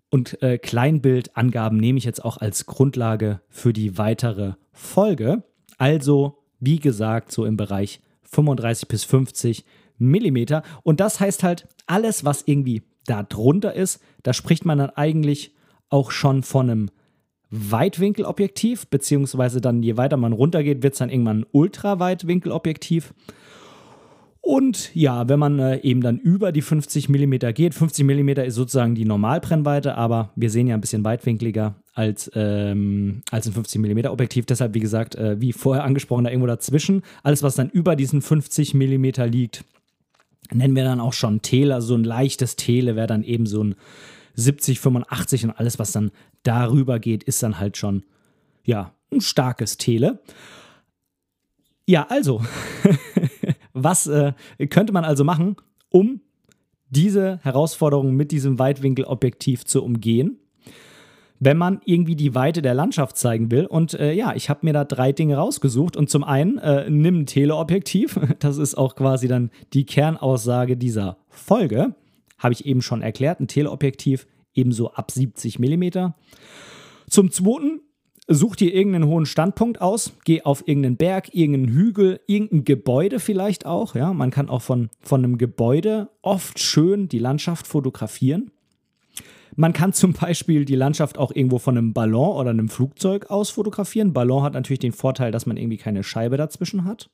Und 0.09 0.41
äh, 0.41 0.57
Kleinbildangaben 0.57 1.77
nehme 1.77 1.99
ich 1.99 2.05
jetzt 2.05 2.23
auch 2.23 2.37
als 2.37 2.65
Grundlage 2.65 3.41
für 3.49 3.73
die 3.73 3.97
weitere 3.97 4.53
Folge. 4.71 5.43
Also, 5.77 6.37
wie 6.59 6.79
gesagt, 6.79 7.31
so 7.31 7.45
im 7.45 7.57
Bereich 7.57 7.99
35 8.23 8.87
bis 8.87 9.03
50 9.03 9.65
Millimeter. 9.97 10.63
Und 10.83 10.99
das 10.99 11.19
heißt 11.19 11.43
halt, 11.43 11.67
alles, 11.85 12.23
was 12.25 12.43
irgendwie 12.45 12.83
da 13.05 13.23
drunter 13.23 13.73
ist, 13.73 14.01
da 14.23 14.33
spricht 14.33 14.65
man 14.65 14.77
dann 14.77 14.89
eigentlich 14.91 15.53
auch 15.89 16.11
schon 16.11 16.43
von 16.43 16.69
einem 16.69 16.89
Weitwinkelobjektiv, 17.51 18.87
beziehungsweise 18.87 19.59
dann 19.61 19.81
je 19.81 19.97
weiter 19.97 20.17
man 20.17 20.33
runtergeht, 20.33 20.83
wird 20.83 20.93
es 20.93 20.99
dann 20.99 21.09
irgendwann 21.09 21.41
ein 21.41 21.45
Ultraweitwinkelobjektiv. 21.51 23.13
Und 24.41 24.95
ja, 24.95 25.27
wenn 25.27 25.37
man 25.37 25.59
äh, 25.59 25.77
eben 25.81 26.01
dann 26.01 26.17
über 26.17 26.51
die 26.51 26.61
50 26.61 27.09
mm 27.09 27.53
geht, 27.53 27.73
50 27.73 28.05
mm 28.05 28.29
ist 28.29 28.55
sozusagen 28.55 28.95
die 28.95 29.05
Normalbrennweite, 29.05 29.95
aber 29.95 30.31
wir 30.35 30.49
sehen 30.49 30.67
ja 30.67 30.75
ein 30.75 30.81
bisschen 30.81 31.03
weitwinkliger 31.03 31.75
als, 31.93 32.31
ähm, 32.33 33.21
als 33.31 33.47
ein 33.47 33.53
50 33.53 33.81
mm 33.81 34.07
Objektiv. 34.07 34.45
Deshalb, 34.45 34.73
wie 34.73 34.79
gesagt, 34.79 35.15
äh, 35.15 35.39
wie 35.41 35.53
vorher 35.53 35.83
angesprochen, 35.83 36.23
da 36.23 36.29
irgendwo 36.29 36.47
dazwischen. 36.47 37.03
Alles, 37.21 37.43
was 37.43 37.55
dann 37.55 37.69
über 37.69 37.95
diesen 37.95 38.21
50 38.21 38.73
mm 38.73 39.05
liegt, 39.29 39.65
nennen 40.51 40.75
wir 40.75 40.83
dann 40.83 41.01
auch 41.01 41.13
schon 41.13 41.41
Tele. 41.41 41.75
Also 41.75 41.89
so 41.89 41.95
ein 41.95 42.03
leichtes 42.03 42.55
Tele 42.55 42.95
wäre 42.95 43.07
dann 43.07 43.23
eben 43.23 43.45
so 43.45 43.63
ein 43.63 43.75
70, 44.35 44.79
85 44.79 45.45
und 45.45 45.51
alles, 45.51 45.79
was 45.79 45.91
dann 45.91 46.11
darüber 46.43 46.99
geht, 46.99 47.23
ist 47.23 47.43
dann 47.43 47.59
halt 47.59 47.77
schon, 47.77 48.03
ja, 48.63 48.93
ein 49.11 49.21
starkes 49.21 49.77
Tele. 49.77 50.21
Ja, 51.85 52.05
also, 52.09 52.41
Was 53.83 54.07
äh, 54.07 54.33
könnte 54.69 54.93
man 54.93 55.03
also 55.03 55.23
machen, 55.23 55.55
um 55.89 56.21
diese 56.89 57.39
Herausforderung 57.43 58.15
mit 58.15 58.31
diesem 58.31 58.59
Weitwinkelobjektiv 58.59 59.65
zu 59.65 59.83
umgehen? 59.83 60.39
wenn 61.39 61.57
man 61.57 61.81
irgendwie 61.85 62.15
die 62.15 62.35
Weite 62.35 62.61
der 62.61 62.73
Landschaft 62.73 63.17
zeigen 63.17 63.49
will. 63.49 63.65
Und 63.65 63.93
äh, 63.93 64.11
ja, 64.13 64.35
ich 64.35 64.49
habe 64.49 64.59
mir 64.63 64.73
da 64.73 64.83
drei 64.83 65.11
Dinge 65.11 65.37
rausgesucht. 65.37 65.95
Und 65.95 66.09
zum 66.09 66.23
einen, 66.23 66.57
äh, 66.57 66.89
nimm 66.89 67.21
ein 67.21 67.25
Teleobjektiv. 67.25 68.19
Das 68.39 68.57
ist 68.57 68.75
auch 68.75 68.95
quasi 68.95 69.27
dann 69.27 69.49
die 69.73 69.85
Kernaussage 69.85 70.77
dieser 70.77 71.17
Folge. 71.29 71.95
Habe 72.37 72.53
ich 72.53 72.65
eben 72.65 72.81
schon 72.81 73.01
erklärt. 73.01 73.39
Ein 73.39 73.47
Teleobjektiv 73.47 74.27
ebenso 74.53 74.91
ab 74.91 75.11
70 75.11 75.59
mm. 75.59 76.13
Zum 77.09 77.31
zweiten, 77.31 77.81
Such 78.31 78.57
dir 78.57 78.75
irgendeinen 78.75 79.07
hohen 79.07 79.25
Standpunkt 79.25 79.81
aus, 79.81 80.13
geh 80.23 80.43
auf 80.43 80.67
irgendeinen 80.67 80.97
Berg, 80.97 81.33
irgendeinen 81.33 81.75
Hügel, 81.75 82.19
irgendein 82.27 82.63
Gebäude 82.63 83.19
vielleicht 83.19 83.65
auch. 83.65 83.95
Ja, 83.95 84.13
man 84.13 84.29
kann 84.29 84.49
auch 84.49 84.61
von, 84.61 84.91
von 85.01 85.23
einem 85.23 85.39
Gebäude 85.39 86.11
oft 86.21 86.59
schön 86.59 87.09
die 87.09 87.17
Landschaft 87.17 87.65
fotografieren. 87.65 88.51
Man 89.55 89.73
kann 89.73 89.93
zum 89.93 90.13
Beispiel 90.13 90.63
die 90.63 90.75
Landschaft 90.75 91.17
auch 91.17 91.31
irgendwo 91.33 91.57
von 91.57 91.75
einem 91.75 91.93
Ballon 91.93 92.37
oder 92.37 92.51
einem 92.51 92.69
Flugzeug 92.69 93.31
aus 93.31 93.49
fotografieren. 93.49 94.13
Ballon 94.13 94.43
hat 94.43 94.53
natürlich 94.53 94.77
den 94.77 94.93
Vorteil, 94.93 95.31
dass 95.31 95.47
man 95.47 95.57
irgendwie 95.57 95.77
keine 95.77 96.03
Scheibe 96.03 96.37
dazwischen 96.37 96.85
hat 96.85 97.09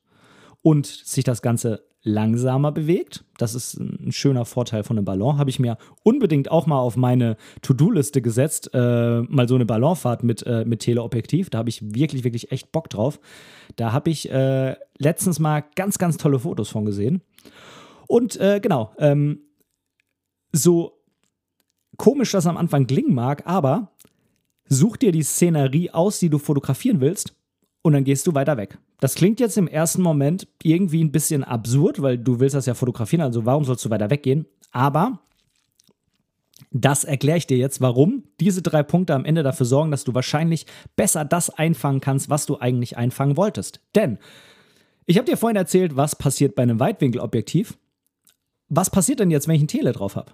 und 0.62 0.86
sich 0.86 1.24
das 1.24 1.42
Ganze 1.42 1.86
langsamer 2.06 2.72
bewegt. 2.72 3.26
Das 3.38 3.56
ist 3.56 3.80
ein 3.80 4.12
schöner 4.12 4.46
Vorteil 4.46 4.84
von 4.84 4.98
einem 4.98 5.06
Ballon. 5.06 5.38
Habe 5.38 5.50
ich 5.50 5.60
mir 5.60 5.78
unbedingt 6.04 6.50
auch 6.52 6.68
mal 6.68 6.78
auf 6.78 6.96
meine 6.96 7.36
To-Do-Liste 7.64 8.22
gesetzt. 8.22 8.70
Äh, 8.74 9.22
mal 9.24 9.50
so 9.50 9.56
eine 9.56 9.66
Ballonfahrt 9.66 10.24
mit, 10.24 10.44
äh, 10.44 10.64
mit 10.66 10.82
Teleobjektiv. 10.82 11.50
Da 11.50 11.58
habe 11.58 11.70
ich 11.70 11.82
wirklich, 11.96 12.24
wirklich 12.24 12.52
echt 12.52 12.72
Bock 12.72 12.90
drauf. 12.90 13.20
Da 13.76 13.92
habe 13.92 14.12
ich 14.12 14.32
äh, 14.32 14.76
letztens 15.00 15.40
mal 15.40 15.66
ganz, 15.76 15.98
ganz 15.98 16.18
tolle 16.18 16.40
Fotos 16.40 16.70
von 16.70 16.86
gesehen. 16.86 17.22
Und 18.08 18.40
äh, 18.40 18.60
genau, 18.62 18.94
ähm, 19.00 19.40
so 20.52 21.02
komisch 21.98 22.32
das 22.32 22.46
am 22.46 22.56
Anfang 22.56 22.86
klingen 22.86 23.16
mag, 23.16 23.48
aber 23.48 23.92
such 24.70 24.98
dir 24.98 25.12
die 25.12 25.24
Szenerie 25.24 25.90
aus, 25.90 26.20
die 26.20 26.30
du 26.30 26.38
fotografieren 26.38 27.02
willst 27.02 27.36
und 27.86 27.94
dann 27.94 28.04
gehst 28.04 28.26
du 28.26 28.34
weiter 28.34 28.58
weg. 28.58 28.80
Das 29.00 29.14
klingt 29.14 29.40
jetzt 29.40 29.60
im 29.60 29.68
ersten 29.68 30.02
Moment 30.02 30.48
irgendwie 30.64 31.04
ein 31.04 31.12
bisschen 31.12 31.44
absurd, 31.44 32.02
weil 32.02 32.18
du 32.18 32.40
willst 32.40 32.56
das 32.56 32.66
ja 32.66 32.74
fotografieren, 32.74 33.22
also 33.22 33.46
warum 33.46 33.64
sollst 33.64 33.86
du 33.86 33.92
weiter 33.92 34.10
weggehen? 34.10 34.48
Aber 34.72 35.20
das 36.72 37.04
erkläre 37.04 37.38
ich 37.38 37.46
dir 37.46 37.58
jetzt, 37.58 37.82
warum 37.82 38.24
diese 38.40 38.64
drei 38.64 38.82
Punkte 38.82 39.14
am 39.14 39.24
Ende 39.24 39.44
dafür 39.44 39.68
sorgen, 39.68 39.92
dass 39.92 40.04
du 40.04 40.16
wahrscheinlich 40.16 40.66
besser 40.96 41.26
das 41.26 41.52
einfangen 41.52 42.02
kannst, 42.02 42.28
was 42.28 42.48
du 42.48 42.58
eigentlich 42.58 42.98
einfangen 42.98 43.38
wolltest. 43.38 43.82
Denn 43.94 44.18
ich 45.06 45.20
habe 45.20 45.30
dir 45.30 45.38
vorhin 45.38 45.56
erzählt, 45.56 45.96
was 45.96 46.16
passiert 46.16 46.56
bei 46.56 46.64
einem 46.64 46.80
Weitwinkelobjektiv. 46.80 47.78
Was 48.68 48.90
passiert 48.90 49.20
denn 49.20 49.30
jetzt, 49.30 49.48
wenn 49.48 49.58
ich 49.58 49.62
ein 49.62 49.68
Tele 49.68 49.92
drauf 49.92 50.16
habe? 50.16 50.32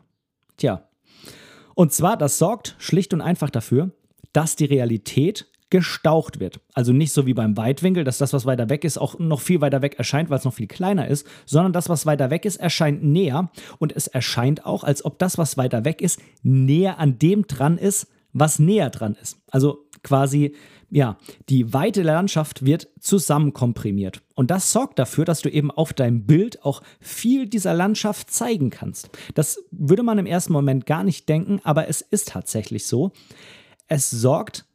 Tja, 0.56 0.88
und 1.76 1.92
zwar, 1.92 2.16
das 2.16 2.38
sorgt 2.38 2.78
schlicht 2.80 3.14
und 3.14 3.20
einfach 3.20 3.50
dafür, 3.50 3.92
dass 4.32 4.56
die 4.56 4.64
Realität 4.64 5.51
gestaucht 5.72 6.40
wird. 6.40 6.60
Also 6.74 6.94
nicht 6.94 7.14
so 7.14 7.26
wie 7.26 7.34
beim 7.34 7.58
Weitwinkel, 7.58 8.04
dass 8.04 8.20
das, 8.20 8.34
was 8.34 8.46
weiter 8.46 8.70
weg 8.70 8.84
ist, 8.84 9.00
auch 9.00 9.18
noch 9.18 9.42
viel 9.42 9.62
weiter 9.62 9.82
weg 9.82 9.96
erscheint, 9.98 10.30
weil 10.30 10.38
es 10.38 10.46
noch 10.46 10.54
viel 10.54 10.68
kleiner 10.68 11.08
ist, 11.08 11.26
sondern 11.46 11.74
das, 11.74 11.90
was 11.90 12.06
weiter 12.06 12.30
weg 12.30 12.46
ist, 12.46 12.58
erscheint 12.58 13.04
näher 13.04 13.50
und 13.80 13.96
es 13.96 14.08
erscheint 14.08 14.66
auch, 14.66 14.84
als 14.84 15.04
ob 15.04 15.18
das, 15.18 15.40
was 15.40 15.58
weiter 15.58 15.84
weg 15.84 16.02
ist, 16.02 16.22
näher 16.44 17.00
an 17.00 17.18
dem 17.18 17.48
dran 17.48 17.80
ist, 17.80 18.08
was 18.34 18.60
näher 18.60 18.90
dran 18.90 19.16
ist. 19.20 19.38
Also 19.50 19.88
quasi, 20.04 20.56
ja, 20.90 21.18
die 21.50 21.74
Weite 21.74 22.02
Landschaft 22.04 22.66
wird 22.66 22.90
zusammenkomprimiert. 23.00 24.22
Und 24.36 24.52
das 24.52 24.72
sorgt 24.72 25.00
dafür, 25.00 25.24
dass 25.24 25.42
du 25.42 25.50
eben 25.50 25.72
auf 25.72 25.94
deinem 25.94 26.26
Bild 26.26 26.64
auch 26.66 26.82
viel 27.00 27.48
dieser 27.48 27.74
Landschaft 27.74 28.30
zeigen 28.30 28.70
kannst. 28.70 29.10
Das 29.36 29.64
würde 29.72 30.04
man 30.04 30.18
im 30.18 30.26
ersten 30.26 30.52
Moment 30.52 30.86
gar 30.86 31.04
nicht 31.04 31.30
denken, 31.30 31.62
aber 31.64 31.88
es 31.88 32.02
ist 32.02 32.30
tatsächlich 32.30 32.88
so. 32.88 33.12
Es 33.88 34.10
sorgt 34.10 34.66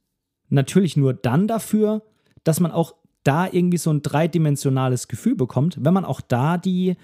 natürlich 0.48 0.96
nur 0.96 1.14
dann 1.14 1.48
dafür, 1.48 2.02
dass 2.44 2.60
man 2.60 2.70
auch 2.70 2.94
da 3.24 3.48
irgendwie 3.50 3.78
so 3.78 3.90
ein 3.90 4.02
dreidimensionales 4.02 5.08
Gefühl 5.08 5.34
bekommt, 5.34 5.78
wenn 5.80 5.94
man 5.94 6.04
auch 6.04 6.20
da 6.20 6.58
die, 6.58 6.96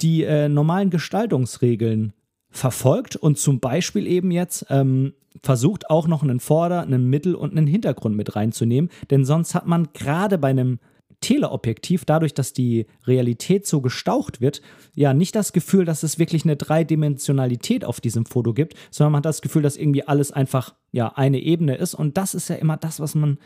die 0.00 0.24
äh, 0.24 0.48
normalen 0.48 0.90
Gestaltungsregeln 0.90 2.12
verfolgt 2.50 3.16
und 3.16 3.38
zum 3.38 3.60
Beispiel 3.60 4.06
eben 4.06 4.30
jetzt 4.30 4.66
ähm, 4.70 5.12
versucht 5.42 5.90
auch 5.90 6.08
noch 6.08 6.22
einen 6.22 6.40
Vorder-, 6.40 6.82
einen 6.82 7.08
Mittel- 7.08 7.34
und 7.34 7.52
einen 7.52 7.66
Hintergrund 7.66 8.16
mit 8.16 8.34
reinzunehmen, 8.34 8.90
denn 9.10 9.24
sonst 9.24 9.54
hat 9.54 9.66
man 9.66 9.88
gerade 9.92 10.38
bei 10.38 10.48
einem 10.48 10.78
Teleobjektiv, 11.20 12.04
dadurch, 12.04 12.32
dass 12.32 12.52
die 12.52 12.86
Realität 13.06 13.66
so 13.66 13.80
gestaucht 13.80 14.40
wird, 14.40 14.62
ja 14.94 15.14
nicht 15.14 15.34
das 15.34 15.52
Gefühl, 15.52 15.84
dass 15.84 16.02
es 16.02 16.18
wirklich 16.18 16.44
eine 16.44 16.56
Dreidimensionalität 16.56 17.84
auf 17.84 18.00
diesem 18.00 18.24
Foto 18.24 18.52
gibt, 18.54 18.74
sondern 18.90 19.12
man 19.12 19.18
hat 19.18 19.26
das 19.26 19.42
Gefühl, 19.42 19.62
dass 19.62 19.76
irgendwie 19.76 20.06
alles 20.06 20.30
einfach 20.30 20.74
ja 20.92 21.08
eine 21.16 21.40
Ebene 21.40 21.76
ist. 21.76 21.94
Und 21.94 22.16
das 22.16 22.34
ist 22.34 22.48
ja 22.48 22.56
immer 22.56 22.76
das, 22.76 23.00
was 23.00 23.14
man 23.14 23.38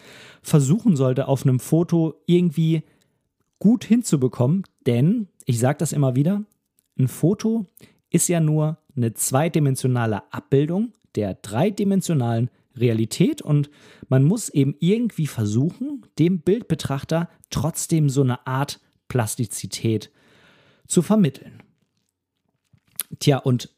versuchen 0.43 0.97
sollte, 0.97 1.29
auf 1.29 1.45
einem 1.45 1.61
Foto 1.61 2.15
irgendwie 2.27 2.83
gut 3.59 3.85
hinzubekommen. 3.85 4.65
Denn, 4.87 5.29
ich 5.47 5.59
sage 5.59 5.79
das 5.79 5.93
immer 5.93 6.15
wieder, 6.15 6.43
ein 6.99 7.09
Foto 7.09 7.67
ist 8.11 8.29
ja 8.29 8.41
nur 8.41 8.79
eine 8.97 9.15
zweidimensionale 9.15 10.31
Abbildung 10.33 10.93
der 11.15 11.35
dreidimensionalen 11.35 12.51
Realität 12.77 13.43
und 13.43 13.71
man 14.09 14.25
muss 14.25 14.49
eben 14.49 14.75
irgendwie 14.81 15.27
versuchen, 15.27 16.07
dem 16.19 16.41
Bildbetrachter 16.41 17.29
trotzdem 17.51 18.09
so 18.09 18.23
eine 18.23 18.47
Art 18.47 18.81
Plastizität 19.09 20.11
zu 20.87 21.03
vermitteln. 21.03 21.63
Tja, 23.19 23.39
und 23.39 23.71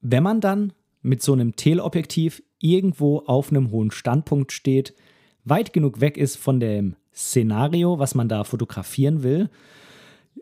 wenn 0.00 0.22
man 0.22 0.40
dann 0.40 0.72
mit 1.02 1.22
so 1.22 1.32
einem 1.32 1.56
Teleobjektiv 1.56 2.42
irgendwo 2.58 3.18
auf 3.20 3.50
einem 3.50 3.70
hohen 3.70 3.90
Standpunkt 3.90 4.52
steht, 4.52 4.94
weit 5.44 5.72
genug 5.72 6.00
weg 6.00 6.16
ist 6.16 6.36
von 6.36 6.60
dem 6.60 6.96
Szenario, 7.14 7.98
was 7.98 8.14
man 8.14 8.28
da 8.28 8.44
fotografieren 8.44 9.22
will, 9.22 9.50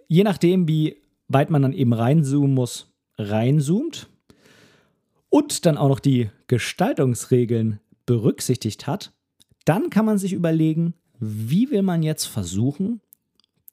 je 0.09 0.25
nachdem, 0.25 0.69
wie 0.69 1.03
weit 1.29 1.51
man 1.51 1.63
dann 1.63 1.73
eben 1.73 1.93
reinzoomen 1.93 2.55
muss, 2.55 2.93
reinzoomt 3.17 4.09
und 5.35 5.67
dann 5.67 5.77
auch 5.77 5.89
noch 5.89 5.99
die 5.99 6.31
Gestaltungsregeln 6.47 7.81
berücksichtigt 8.07 8.87
hat, 8.87 9.13
dann 9.65 9.91
kann 9.91 10.05
man 10.05 10.17
sich 10.17 10.33
überlegen, 10.33 10.95
wie 11.19 11.73
will 11.73 11.83
man 11.83 12.05
jetzt 12.05 12.27
versuchen, 12.27 13.01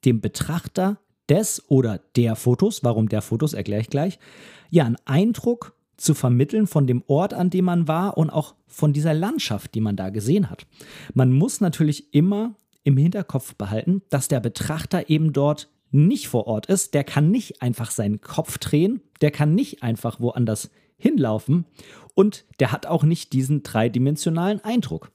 dem 0.04 0.20
Betrachter 0.20 0.98
des 1.28 1.62
oder 1.70 2.00
der 2.16 2.34
Fotos, 2.34 2.82
warum 2.82 3.08
der 3.08 3.22
Fotos 3.22 3.52
erkläre 3.52 3.80
ich 3.80 3.90
gleich, 3.90 4.18
ja, 4.70 4.84
einen 4.86 4.96
Eindruck 5.04 5.76
zu 5.96 6.14
vermitteln 6.14 6.66
von 6.66 6.88
dem 6.88 7.04
Ort, 7.06 7.32
an 7.32 7.48
dem 7.48 7.66
man 7.66 7.86
war 7.86 8.18
und 8.18 8.30
auch 8.30 8.56
von 8.66 8.92
dieser 8.92 9.14
Landschaft, 9.14 9.76
die 9.76 9.80
man 9.80 9.94
da 9.94 10.10
gesehen 10.10 10.50
hat. 10.50 10.66
Man 11.14 11.32
muss 11.32 11.60
natürlich 11.60 12.12
immer 12.12 12.56
im 12.82 12.96
Hinterkopf 12.96 13.54
behalten, 13.54 14.02
dass 14.10 14.26
der 14.26 14.40
Betrachter 14.40 15.08
eben 15.08 15.32
dort 15.32 15.68
nicht 15.92 16.26
vor 16.26 16.48
Ort 16.48 16.66
ist. 16.66 16.92
Der 16.94 17.04
kann 17.04 17.30
nicht 17.30 17.62
einfach 17.62 17.92
seinen 17.92 18.20
Kopf 18.20 18.58
drehen, 18.58 19.00
der 19.20 19.30
kann 19.30 19.54
nicht 19.54 19.84
einfach 19.84 20.18
woanders 20.18 20.68
hinlaufen 21.02 21.66
und 22.14 22.44
der 22.60 22.70
hat 22.72 22.86
auch 22.86 23.02
nicht 23.02 23.32
diesen 23.32 23.62
dreidimensionalen 23.64 24.60
Eindruck. 24.60 25.10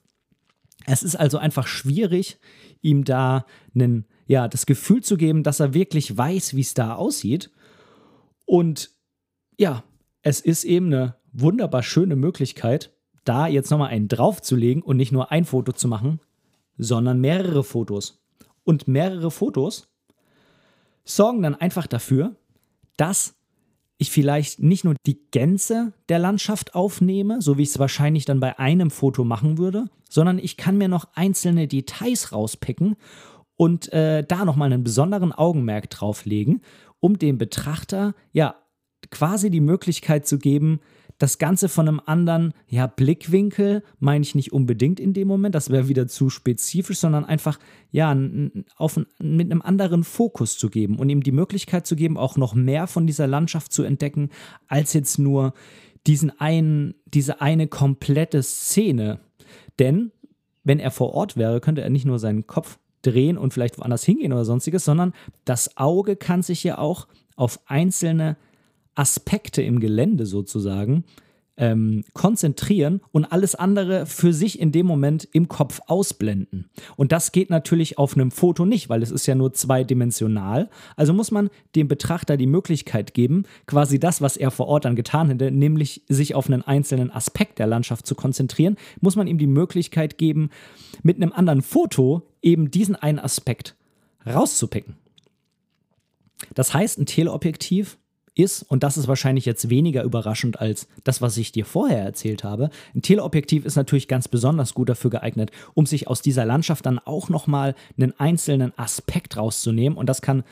Es 0.86 1.02
ist 1.02 1.16
also 1.16 1.38
einfach 1.38 1.66
schwierig, 1.66 2.40
ihm 2.82 3.04
da 3.04 3.46
einen, 3.74 4.06
ja, 4.28 4.48
das 4.48 4.66
Gefühl 4.66 5.02
zu 5.02 5.18
geben, 5.18 5.44
dass 5.44 5.60
er 5.60 5.74
wirklich 5.74 6.16
weiß, 6.16 6.56
wie 6.56 6.62
es 6.62 6.74
da 6.74 6.96
aussieht. 6.96 7.52
Und 8.46 8.92
ja, 9.58 9.84
es 10.22 10.42
ist 10.42 10.66
eben 10.66 10.88
eine 10.88 11.16
wunderbar 11.32 11.84
schöne 11.84 12.16
Möglichkeit, 12.16 12.94
da 13.24 13.48
jetzt 13.48 13.72
nochmal 13.72 13.90
einen 13.90 14.08
draufzulegen 14.08 14.84
und 14.84 14.98
nicht 14.98 15.12
nur 15.12 15.32
ein 15.32 15.46
Foto 15.46 15.72
zu 15.72 15.88
machen, 15.88 16.20
sondern 16.78 17.20
mehrere 17.20 17.64
Fotos. 17.64 18.24
Und 18.64 18.88
mehrere 18.88 19.32
Fotos 19.32 19.90
sorgen 21.06 21.42
dann 21.42 21.56
einfach 21.56 21.88
dafür, 21.88 22.36
dass 22.98 23.37
ich 23.98 24.12
vielleicht 24.12 24.62
nicht 24.62 24.84
nur 24.84 24.96
die 25.06 25.20
Gänze 25.32 25.94
der 26.10 26.20
Landschaft 26.20 26.76
aufnehme, 26.76 27.42
so 27.42 27.58
wie 27.58 27.64
ich 27.64 27.70
es 27.70 27.80
wahrscheinlich 27.80 28.26
dann 28.26 28.40
bei 28.40 28.60
einem 28.60 28.92
Foto 28.92 29.24
machen 29.24 29.58
würde, 29.58 29.86
sondern 30.10 30.40
ich 30.40 30.58
kann 30.58 30.78
mir 30.78 30.88
noch 30.88 31.08
einzelne 31.16 31.68
Details 31.68 32.32
rauspicken 32.32 32.96
und 33.56 33.92
äh, 33.92 34.24
da 34.24 34.46
nochmal 34.46 34.72
einen 34.72 34.84
besonderen 34.84 35.32
Augenmerk 35.32 35.90
drauflegen, 35.90 36.62
um 37.00 37.18
dem 37.18 37.38
Betrachter 37.38 38.14
ja 38.32 38.56
quasi 39.10 39.50
die 39.50 39.62
Möglichkeit 39.62 40.28
zu 40.28 40.38
geben, 40.38 40.80
das 41.18 41.40
Ganze 41.40 41.68
von 41.68 41.88
einem 41.88 42.02
anderen 42.06 42.54
ja, 42.68 42.86
Blickwinkel 42.86 43.84
meine 44.00 44.22
ich 44.24 44.36
nicht 44.36 44.54
unbedingt 44.54 45.00
in 45.00 45.14
dem 45.14 45.28
Moment, 45.28 45.56
das 45.56 45.70
wäre 45.70 45.88
wieder 45.88 46.08
zu 46.08 46.30
spezifisch, 46.30 47.00
sondern 47.00 47.26
einfach 47.26 47.60
ja, 47.92 48.16
auf, 48.76 49.00
mit 49.20 49.52
einem 49.52 49.62
anderen 49.62 50.04
Fokus 50.04 50.58
zu 50.58 50.70
geben 50.70 51.00
und 51.00 51.10
ihm 51.10 51.24
die 51.24 51.32
Möglichkeit 51.32 51.88
zu 51.88 51.96
geben, 51.96 52.18
auch 52.18 52.38
noch 52.38 52.54
mehr 52.54 52.86
von 52.88 53.08
dieser 53.08 53.26
Landschaft 53.26 53.74
zu 53.74 53.84
entdecken, 53.84 54.30
als 54.68 54.94
jetzt 54.94 55.18
nur 55.18 55.54
diesen 56.06 56.40
einen, 56.40 56.94
diese 57.06 57.42
eine 57.42 57.68
komplette 57.68 58.44
Szene. 58.44 59.20
Denn 59.80 60.12
wenn 60.64 60.80
er 60.80 60.92
vor 60.92 61.14
Ort 61.14 61.36
wäre, 61.36 61.60
könnte 61.62 61.82
er 61.82 61.90
nicht 61.90 62.06
nur 62.06 62.20
seinen 62.20 62.46
Kopf 62.46 62.78
drehen 63.02 63.38
und 63.38 63.54
vielleicht 63.54 63.80
woanders 63.80 64.04
hingehen 64.04 64.34
oder 64.34 64.46
sonstiges, 64.46 64.86
sondern 64.86 65.14
das 65.46 65.78
Auge 65.78 66.16
kann 66.16 66.44
sich 66.44 66.64
ja 66.64 66.78
auch 66.78 67.08
auf 67.36 67.60
einzelne 67.66 68.38
Aspekte 68.98 69.62
im 69.62 69.80
Gelände 69.80 70.26
sozusagen 70.26 71.04
ähm, 71.58 72.04
konzentrieren 72.14 73.02
und 73.12 73.26
alles 73.26 73.56
andere 73.56 74.06
für 74.06 74.32
sich 74.32 74.60
in 74.60 74.72
dem 74.72 74.86
Moment 74.86 75.28
im 75.34 75.48
Kopf 75.48 75.82
ausblenden. 75.88 76.70
Und 76.96 77.12
das 77.12 77.32
geht 77.32 77.50
natürlich 77.50 77.98
auf 77.98 78.16
einem 78.16 78.32
Foto 78.32 78.66
nicht, 78.66 78.90
weil 78.90 79.02
es 79.02 79.12
ist 79.12 79.26
ja 79.26 79.36
nur 79.36 79.54
zweidimensional. 79.54 80.70
Also 80.96 81.14
muss 81.14 81.32
man 81.32 81.50
dem 81.76 81.88
Betrachter 81.88 82.38
die 82.38 82.48
Möglichkeit 82.48 83.14
geben, 83.14 83.44
quasi 83.66 84.00
das, 84.00 84.22
was 84.22 84.38
er 84.38 84.52
vor 84.52 84.68
Ort 84.68 84.86
dann 84.86 84.96
getan 84.96 85.30
hätte, 85.30 85.52
nämlich 85.52 86.04
sich 86.08 86.36
auf 86.36 86.48
einen 86.48 86.62
einzelnen 86.62 87.12
Aspekt 87.12 87.60
der 87.60 87.68
Landschaft 87.68 88.06
zu 88.06 88.14
konzentrieren, 88.14 88.78
muss 89.02 89.16
man 89.16 89.28
ihm 89.28 89.40
die 89.40 89.48
Möglichkeit 89.48 90.18
geben, 90.18 90.52
mit 91.02 91.18
einem 91.18 91.34
anderen 91.34 91.64
Foto 91.64 92.22
eben 92.42 92.70
diesen 92.70 92.96
einen 92.96 93.20
Aspekt 93.20 93.76
rauszupicken. 94.26 94.96
Das 96.54 96.74
heißt, 96.74 97.00
ein 97.00 97.08
Teleobjektiv 97.08 97.98
ist, 98.38 98.64
und 98.64 98.84
das 98.84 98.98
ist 98.98 99.08
wahrscheinlich 99.08 99.46
jetzt 99.46 99.70
weniger 99.70 100.04
überraschend 100.04 100.60
als 100.60 100.88
das, 101.04 101.22
was 101.22 101.38
ich 101.38 101.52
dir 101.52 101.66
vorher 101.66 102.04
erzählt 102.04 102.44
habe, 102.44 102.70
ein 102.96 103.02
Teleobjektiv 103.02 103.66
ist 103.66 103.76
natürlich 103.76 104.08
ganz 104.08 104.28
besonders 104.28 104.74
gut 104.74 104.90
dafür 104.90 105.10
geeignet, 105.10 105.52
um 105.74 105.86
sich 105.86 106.08
aus 106.08 106.22
dieser 106.22 106.46
Landschaft 106.46 106.86
dann 106.86 107.00
auch 107.00 107.30
nochmal 107.30 107.76
einen 107.98 108.14
einzelnen 108.20 108.78
Aspekt 108.78 109.38
rauszunehmen. 109.38 109.98
Und 109.98 110.08
das 110.08 110.22
kann 110.22 110.44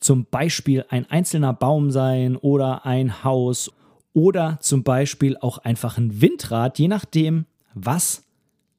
zum 0.00 0.26
Beispiel 0.26 0.84
ein 0.88 1.10
einzelner 1.10 1.52
Baum 1.52 1.90
sein 1.90 2.36
oder 2.36 2.86
ein 2.86 3.24
Haus 3.24 3.72
oder 4.12 4.58
zum 4.60 4.82
Beispiel 4.82 5.36
auch 5.38 5.58
einfach 5.58 5.98
ein 5.98 6.20
Windrad, 6.20 6.78
je 6.78 6.88
nachdem, 6.88 7.46
was 7.74 8.24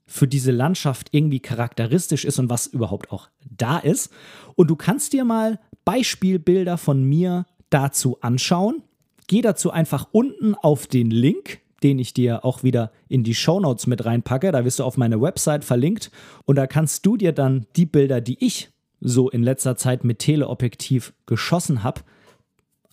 für 0.05 0.27
diese 0.27 0.51
Landschaft 0.51 1.09
irgendwie 1.11 1.39
charakteristisch 1.39 2.25
ist 2.25 2.39
und 2.39 2.49
was 2.49 2.67
überhaupt 2.67 3.11
auch 3.11 3.29
da 3.55 3.77
ist. 3.77 4.11
Und 4.55 4.69
du 4.69 4.75
kannst 4.75 5.13
dir 5.13 5.23
mal 5.23 5.59
Beispielbilder 5.85 6.77
von 6.77 7.03
mir 7.03 7.45
dazu 7.69 8.17
anschauen. 8.21 8.83
Geh 9.27 9.41
dazu 9.41 9.71
einfach 9.71 10.07
unten 10.11 10.55
auf 10.55 10.87
den 10.87 11.11
Link, 11.11 11.61
den 11.83 11.99
ich 11.99 12.13
dir 12.13 12.43
auch 12.43 12.63
wieder 12.63 12.91
in 13.07 13.23
die 13.23 13.35
Show 13.35 13.59
Notes 13.59 13.85
mit 13.87 14.05
reinpacke. 14.05 14.51
Da 14.51 14.65
wirst 14.65 14.79
du 14.79 14.83
auf 14.83 14.97
meine 14.97 15.21
Website 15.21 15.63
verlinkt 15.63 16.11
und 16.45 16.55
da 16.55 16.65
kannst 16.67 17.05
du 17.05 17.15
dir 17.15 17.31
dann 17.31 17.67
die 17.75 17.85
Bilder, 17.85 18.21
die 18.21 18.43
ich 18.43 18.71
so 19.01 19.29
in 19.29 19.43
letzter 19.43 19.77
Zeit 19.77 20.03
mit 20.03 20.17
Teleobjektiv 20.19 21.13
geschossen 21.25 21.83
habe, 21.83 22.01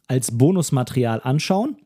als 0.08 0.38
Bonusmaterial 0.38 1.20
anschauen. 1.22 1.76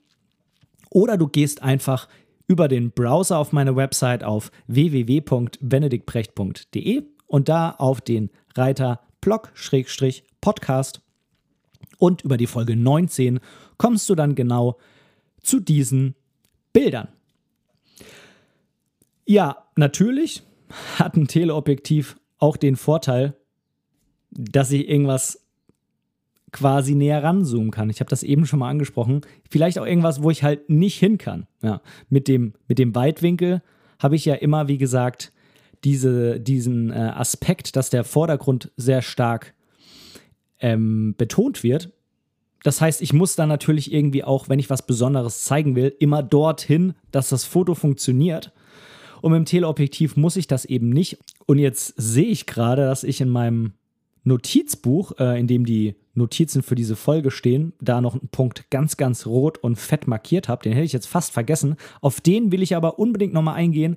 Oder 0.91 1.17
du 1.17 1.27
gehst 1.29 1.63
einfach 1.63 2.09
über 2.47 2.69
den 2.69 2.91
Browser 2.91 3.39
auf 3.39 3.53
meine 3.53 3.77
Website 3.77 4.25
auf 4.25 4.51
www.benediktbrecht.de 4.67 7.05
und 7.29 7.49
da 7.49 7.71
auf 7.71 8.01
den 8.01 8.31
Reiter 8.57 9.01
Blog-Podcast 9.21 11.01
und 12.01 12.23
über 12.23 12.37
die 12.37 12.49
Folge 12.49 12.75
19 12.75 13.39
kommst 13.77 14.09
du 14.11 14.17
dann 14.17 14.35
genau 14.35 14.79
zu 15.43 15.61
diesen 15.61 16.17
Bildern. 16.73 17.09
Ja, 19.27 19.65
natürlich 19.77 20.43
hat 20.99 21.17
ein 21.17 21.29
Teleobjektiv 21.29 22.17
auch 22.39 22.57
den 22.57 22.77
Vorteil, 22.77 23.37
dass 24.31 24.73
ich 24.73 24.89
irgendwas 24.89 25.45
quasi 26.53 26.95
näher 26.95 27.23
ranzoomen 27.23 27.71
kann. 27.71 27.91
Ich 27.91 28.01
habe 28.01 28.11
das 28.11 28.23
eben 28.23 28.47
schon 28.47 28.59
mal 28.59 28.71
angesprochen. 28.71 29.21
Vielleicht 29.49 29.79
auch 29.79 29.87
irgendwas, 29.87 30.23
wo 30.23 30.31
ich 30.31 30.43
halt 30.43 30.69
nicht 30.69 30.99
hin 30.99 31.19
kann. 31.19 31.47
Ja, 31.63 31.81
mit, 32.09 32.29
dem, 32.29 32.55
mit 32.67 32.79
dem 32.79 32.95
Weitwinkel 32.95 33.63
habe 33.99 34.17
ich 34.17 34.25
ja 34.25 34.35
immer, 34.35 34.67
wie 34.69 34.79
gesagt, 34.79 35.33
diese, 35.85 36.41
diesen 36.41 36.91
äh, 36.91 36.95
Aspekt, 36.95 37.77
dass 37.77 37.91
der 37.91 38.05
Vordergrund 38.05 38.73
sehr 38.77 39.03
stark 39.03 39.55
ähm, 40.61 41.15
betont 41.17 41.63
wird. 41.63 41.93
Das 42.63 42.81
heißt, 42.81 43.01
ich 43.01 43.13
muss 43.13 43.37
dann 43.37 43.49
natürlich 43.49 43.93
irgendwie 43.93 44.25
auch, 44.25 44.49
wenn 44.49 44.59
ich 44.59 44.71
was 44.71 44.87
Besonderes 44.87 45.45
zeigen 45.45 45.77
will, 45.77 45.95
immer 45.99 46.23
dorthin, 46.23 46.95
dass 47.11 47.31
das 47.31 47.45
Foto 47.45 47.75
funktioniert. 47.75 48.53
Und 49.23 49.33
mit 49.33 49.39
dem 49.39 49.45
Teleobjektiv 49.47 50.17
muss 50.17 50.37
ich 50.37 50.47
das 50.47 50.65
eben 50.65 50.91
nicht. 50.91 51.19
Und 51.47 51.59
jetzt 51.59 51.95
sehe 51.97 52.27
ich 52.27 52.47
gerade, 52.47 52.83
dass 52.83 53.05
ich 53.05 53.21
in 53.21 53.29
meinem 53.29 53.73
Notizbuch, 54.25 55.13
äh, 55.19 55.39
in 55.41 55.47
dem 55.47 55.65
die 55.65 55.95
Notizen 56.15 56.63
für 56.63 56.75
diese 56.75 56.97
Folge 56.97 57.31
stehen, 57.31 57.73
da 57.81 58.01
noch 58.01 58.15
einen 58.15 58.29
Punkt 58.29 58.71
ganz, 58.71 58.97
ganz 58.97 59.27
rot 59.27 59.59
und 59.59 59.77
fett 59.77 60.07
markiert 60.07 60.49
habe. 60.49 60.63
Den 60.63 60.73
hätte 60.73 60.85
ich 60.85 60.93
jetzt 60.93 61.09
fast 61.09 61.33
vergessen. 61.33 61.77
Auf 62.01 62.21
den 62.21 62.53
will 62.53 62.63
ich 62.63 62.77
aber 62.77 62.99
unbedingt 62.99 63.33
nochmal 63.33 63.55
eingehen, 63.55 63.97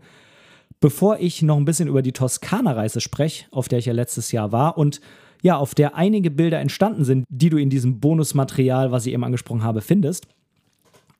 bevor 0.80 1.20
ich 1.20 1.42
noch 1.42 1.58
ein 1.58 1.66
bisschen 1.66 1.90
über 1.90 2.02
die 2.02 2.12
Toskana-Reise 2.12 3.02
spreche, 3.02 3.46
auf 3.52 3.68
der 3.68 3.80
ich 3.80 3.86
ja 3.86 3.94
letztes 3.94 4.32
Jahr 4.32 4.52
war 4.52 4.78
und 4.78 5.02
ja, 5.44 5.58
auf 5.58 5.76
der 5.76 5.96
einige 5.96 6.32
Bilder 6.32 6.60
entstanden 6.60 7.04
sind, 7.04 7.26
die 7.30 7.50
du 7.50 7.58
in 7.58 7.70
diesem 7.70 8.00
Bonusmaterial, 8.00 8.92
was 8.92 9.06
ich 9.06 9.14
eben 9.14 9.26
angesprochen 9.26 9.62
habe, 9.62 9.82
findest. 9.82 10.26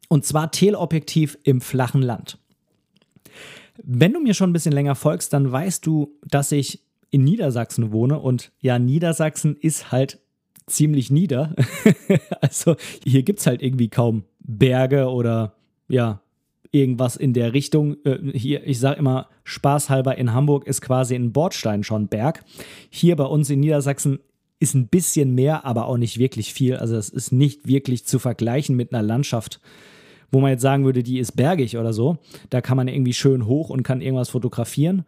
Und 0.08 0.26
zwar 0.26 0.50
Teleobjektiv 0.50 1.38
im 1.44 1.60
flachen 1.60 2.02
Land. 2.02 2.40
Wenn 3.84 4.14
du 4.14 4.22
mir 4.22 4.34
schon 4.34 4.50
ein 4.50 4.54
bisschen 4.54 4.72
länger 4.72 4.96
folgst, 4.96 5.34
dann 5.34 5.52
weißt 5.52 5.86
du, 5.86 6.18
dass 6.26 6.54
ich 6.54 6.82
in 7.10 7.26
Niedersachsen 7.26 7.92
wohne 7.92 8.18
und 8.18 8.52
ja, 8.62 8.80
Niedersachsen 8.80 9.58
ist 9.58 9.92
halt 9.92 10.20
ziemlich 10.68 11.12
nieder. 11.12 11.54
also 12.42 12.76
hier 13.04 13.24
gibt 13.24 13.40
es 13.40 13.46
halt 13.46 13.62
irgendwie 13.62 13.90
kaum 13.90 14.24
Berge 14.40 15.10
oder 15.10 15.56
ja, 15.90 16.22
irgendwas 16.74 17.16
in 17.16 17.34
der 17.34 17.54
Richtung. 17.54 17.96
Äh, 18.04 18.38
hier, 18.38 18.68
ich 18.68 18.80
sage 18.80 19.00
immer, 19.00 19.30
spaßhalber 19.46 20.18
in 20.18 20.34
Hamburg 20.34 20.68
ist 20.68 20.82
quasi 20.82 21.16
ein 21.16 21.32
Bordstein 21.32 21.84
schon 21.84 22.10
Berg. 22.10 22.44
Hier 22.90 23.16
bei 23.16 23.26
uns 23.26 23.50
in 23.50 23.62
Niedersachsen 23.62 24.20
ist 24.60 24.74
ein 24.74 24.88
bisschen 24.88 25.36
mehr, 25.36 25.66
aber 25.66 25.88
auch 25.88 25.98
nicht 25.98 26.18
wirklich 26.18 26.54
viel. 26.54 26.76
Also 26.76 26.96
es 26.96 27.10
ist 27.10 27.32
nicht 27.32 27.68
wirklich 27.68 28.06
zu 28.06 28.20
vergleichen 28.20 28.76
mit 28.76 28.94
einer 28.94 29.04
Landschaft, 29.04 29.62
wo 30.32 30.40
man 30.40 30.52
jetzt 30.52 30.62
sagen 30.62 30.84
würde, 30.84 31.04
die 31.04 31.20
ist 31.20 31.34
bergig 31.34 31.78
oder 31.78 31.94
so. 31.94 32.18
Da 32.50 32.62
kann 32.62 32.78
man 32.78 32.88
irgendwie 32.88 33.14
schön 33.14 33.46
hoch 33.46 33.70
und 33.70 33.84
kann 33.84 34.02
irgendwas 34.02 34.30
fotografieren. 34.30 35.06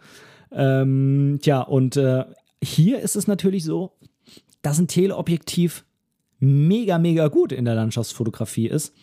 Ähm, 0.52 1.40
tja, 1.42 1.62
und 1.62 1.98
äh, 1.98 2.26
hier 2.64 3.00
ist 3.00 3.16
es 3.16 3.28
natürlich 3.28 3.64
so, 3.64 3.94
dass 4.62 4.80
ein 4.80 4.88
Teleobjektiv 4.88 5.84
mega, 6.40 7.00
mega 7.00 7.28
gut 7.28 7.52
in 7.52 7.66
der 7.66 7.76
Landschaftsfotografie 7.76 8.68
ist. 8.68 8.94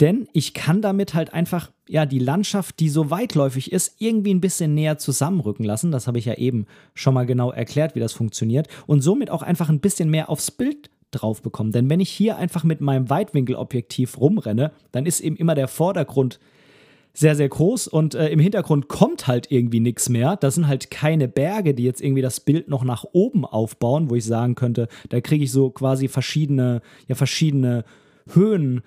Denn 0.00 0.26
ich 0.32 0.54
kann 0.54 0.82
damit 0.82 1.14
halt 1.14 1.32
einfach, 1.32 1.70
ja, 1.88 2.06
die 2.06 2.18
Landschaft, 2.18 2.80
die 2.80 2.88
so 2.88 3.10
weitläufig 3.10 3.72
ist, 3.72 3.96
irgendwie 3.98 4.34
ein 4.34 4.40
bisschen 4.40 4.74
näher 4.74 4.98
zusammenrücken 4.98 5.64
lassen. 5.64 5.92
Das 5.92 6.06
habe 6.06 6.18
ich 6.18 6.24
ja 6.24 6.34
eben 6.34 6.66
schon 6.94 7.14
mal 7.14 7.26
genau 7.26 7.52
erklärt, 7.52 7.94
wie 7.94 8.00
das 8.00 8.12
funktioniert. 8.12 8.68
Und 8.86 9.02
somit 9.02 9.30
auch 9.30 9.42
einfach 9.42 9.68
ein 9.68 9.80
bisschen 9.80 10.10
mehr 10.10 10.28
aufs 10.28 10.50
Bild 10.50 10.90
drauf 11.12 11.42
bekommen. 11.42 11.72
Denn 11.72 11.90
wenn 11.90 12.00
ich 12.00 12.10
hier 12.10 12.36
einfach 12.36 12.64
mit 12.64 12.80
meinem 12.80 13.10
Weitwinkelobjektiv 13.10 14.18
rumrenne, 14.18 14.72
dann 14.90 15.06
ist 15.06 15.20
eben 15.20 15.36
immer 15.36 15.54
der 15.54 15.68
Vordergrund 15.68 16.40
sehr, 17.14 17.36
sehr 17.36 17.48
groß 17.48 17.88
und 17.88 18.14
äh, 18.14 18.28
im 18.28 18.40
Hintergrund 18.40 18.88
kommt 18.88 19.26
halt 19.26 19.50
irgendwie 19.50 19.80
nichts 19.80 20.08
mehr. 20.08 20.36
Das 20.36 20.54
sind 20.54 20.66
halt 20.66 20.90
keine 20.90 21.28
Berge, 21.28 21.74
die 21.74 21.84
jetzt 21.84 22.00
irgendwie 22.00 22.22
das 22.22 22.40
Bild 22.40 22.68
noch 22.68 22.84
nach 22.84 23.04
oben 23.12 23.44
aufbauen, 23.44 24.08
wo 24.08 24.14
ich 24.14 24.24
sagen 24.24 24.54
könnte, 24.54 24.88
da 25.10 25.20
kriege 25.20 25.44
ich 25.44 25.52
so 25.52 25.70
quasi 25.70 26.08
verschiedene, 26.08 26.80
ja, 27.08 27.14
verschiedene 27.14 27.84
Höhen. 28.32 28.82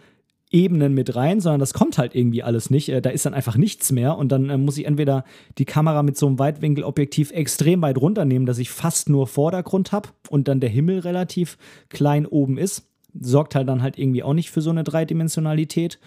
Ebenen 0.56 0.94
mit 0.94 1.18
rein, 1.18 1.42
sondern 1.42 1.60
das 1.60 1.74
kommt 1.74 1.98
halt 1.98 2.16
irgendwie 2.16 2.42
alles 2.42 2.70
nicht. 2.70 2.88
Äh, 2.88 3.02
da 3.02 3.10
ist 3.10 3.26
dann 3.26 3.34
einfach 3.34 3.58
nichts 3.58 3.92
mehr 3.92 4.18
und 4.18 4.32
dann 4.32 4.50
äh, 4.50 4.58
muss 4.58 4.78
ich 4.78 4.86
entweder 4.86 5.26
die 5.58 5.66
Kamera 5.66 6.02
mit 6.02 6.18
so 6.18 6.28
einem 6.28 6.40
Weitwinkelobjektiv 6.40 7.32
extrem 7.32 7.82
weit 7.82 7.98
runternehmen, 7.98 8.46
dass 8.46 8.58
ich 8.58 8.70
fast 8.70 9.10
nur 9.10 9.28
Vordergrund 9.28 9.92
habe 9.92 10.10
und 10.30 10.48
dann 10.48 10.62
der 10.62 10.70
Himmel 10.70 11.00
relativ 11.00 11.58
klein 11.90 12.26
oben 12.26 12.58
ist. 12.58 12.88
Sorgt 13.20 13.54
halt 13.54 13.68
dann 13.68 13.82
halt 13.82 14.00
irgendwie 14.00 14.24
auch 14.24 14.34
nicht 14.34 14.50
für 14.50 14.62
so 14.62 14.70
eine 14.70 14.86
Dreidimensionalität. 14.86 16.00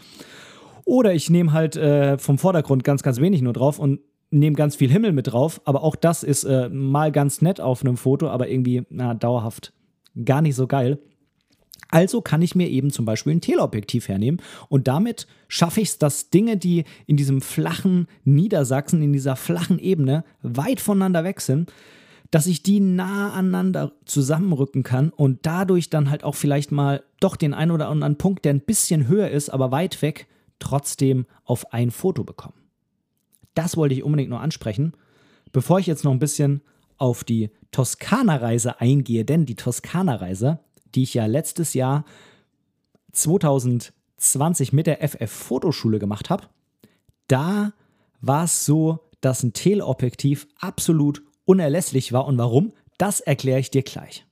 Oder 0.87 1.13
ich 1.13 1.29
nehme 1.29 1.53
halt 1.53 1.77
äh, 1.77 2.17
vom 2.17 2.39
Vordergrund 2.39 2.85
ganz, 2.85 3.03
ganz 3.03 3.21
wenig 3.21 3.43
nur 3.43 3.53
drauf 3.53 3.79
und 3.79 4.01
nehme 4.31 4.57
ganz 4.57 4.77
viel 4.77 4.91
Himmel 4.91 5.13
mit 5.13 5.31
drauf. 5.31 5.61
Aber 5.67 5.83
auch 5.83 5.95
das 5.95 6.23
ist 6.23 6.45
äh, 6.45 6.71
mal 6.71 7.13
ganz 7.13 7.43
nett 7.43 7.61
auf 7.61 7.83
einem 7.85 7.99
Foto, 7.99 8.29
aber 8.29 8.49
irgendwie 8.49 8.85
na, 8.89 9.13
dauerhaft 9.13 9.75
gar 10.25 10.41
nicht 10.41 10.55
so 10.55 10.67
geil. 10.67 10.99
Also 11.91 12.21
kann 12.21 12.43
ich 12.43 12.55
mir 12.55 12.69
eben 12.69 12.91
zum 12.91 13.05
Beispiel 13.05 13.33
ein 13.35 13.41
Teleobjektiv 13.41 14.09
hernehmen 14.09 14.43
und 14.69 14.89
damit 14.89 15.27
schaffe 15.49 15.81
ich 15.81 15.89
es, 15.89 15.99
dass 15.99 16.31
Dinge, 16.31 16.57
die 16.57 16.85
in 17.07 17.17
diesem 17.17 17.41
flachen 17.41 18.09
Niedersachsen, 18.25 19.03
in 19.03 19.13
dieser 19.13 19.37
flachen 19.37 19.79
Ebene 19.79 20.25
weit 20.43 20.81
voneinander 20.81 21.25
weg 21.25 21.41
sind, 21.41 21.73
dass 22.31 22.47
ich 22.47 22.63
die 22.63 22.81
nah 22.81 23.33
aneinander 23.33 23.93
zusammenrücken 24.05 24.83
kann 24.83 25.11
und 25.11 25.47
dadurch 25.47 25.89
dann 25.89 26.11
halt 26.11 26.25
auch 26.25 26.35
vielleicht 26.35 26.73
mal 26.73 27.03
doch 27.21 27.37
den 27.37 27.55
einen 27.55 27.71
oder 27.71 27.89
anderen 27.89 28.19
Punkt, 28.19 28.45
der 28.45 28.53
ein 28.53 28.61
bisschen 28.61 29.09
höher 29.09 29.31
ist, 29.31 29.49
aber 29.49 29.71
weit 29.71 30.03
weg, 30.03 30.27
trotzdem 30.59 31.27
auf 31.45 31.73
ein 31.73 31.91
Foto 31.91 32.25
bekommen. 32.25 32.55
Das 33.55 33.77
wollte 33.77 33.95
ich 33.95 34.03
unbedingt 34.03 34.31
nur 34.31 34.41
ansprechen, 34.41 34.93
bevor 35.53 35.79
ich 35.79 35.87
jetzt 35.87 36.05
noch 36.05 36.13
ein 36.13 36.19
bisschen 36.19 36.61
auf 36.99 37.25
die 37.25 37.51
Toskana-Reise 37.71 38.81
eingehe, 38.81 39.25
denn 39.25 39.47
die 39.47 39.55
Toskana-Reise, 39.55 40.59
die 40.95 41.03
ich 41.03 41.15
ja 41.15 41.27
letztes 41.27 41.75
Jahr 41.75 42.05
2020 43.13 44.73
mit 44.73 44.87
der 44.87 45.07
FF 45.09 45.31
Fotoschule 45.31 45.99
gemacht 45.99 46.31
habe, 46.31 46.45
da 47.27 47.73
war 48.21 48.45
es 48.45 48.65
so, 48.65 49.01
dass 49.21 49.43
ein 49.43 49.53
Teleobjektiv 49.53 50.49
absolut 50.59 51.23
unerlässlich 51.45 52.13
war. 52.13 52.27
Und 52.27 52.39
warum? 52.39 52.73
Das 52.99 53.21
erkläre 53.21 53.61
ich 53.61 53.71
dir 53.71 53.83
gleich. 53.83 54.25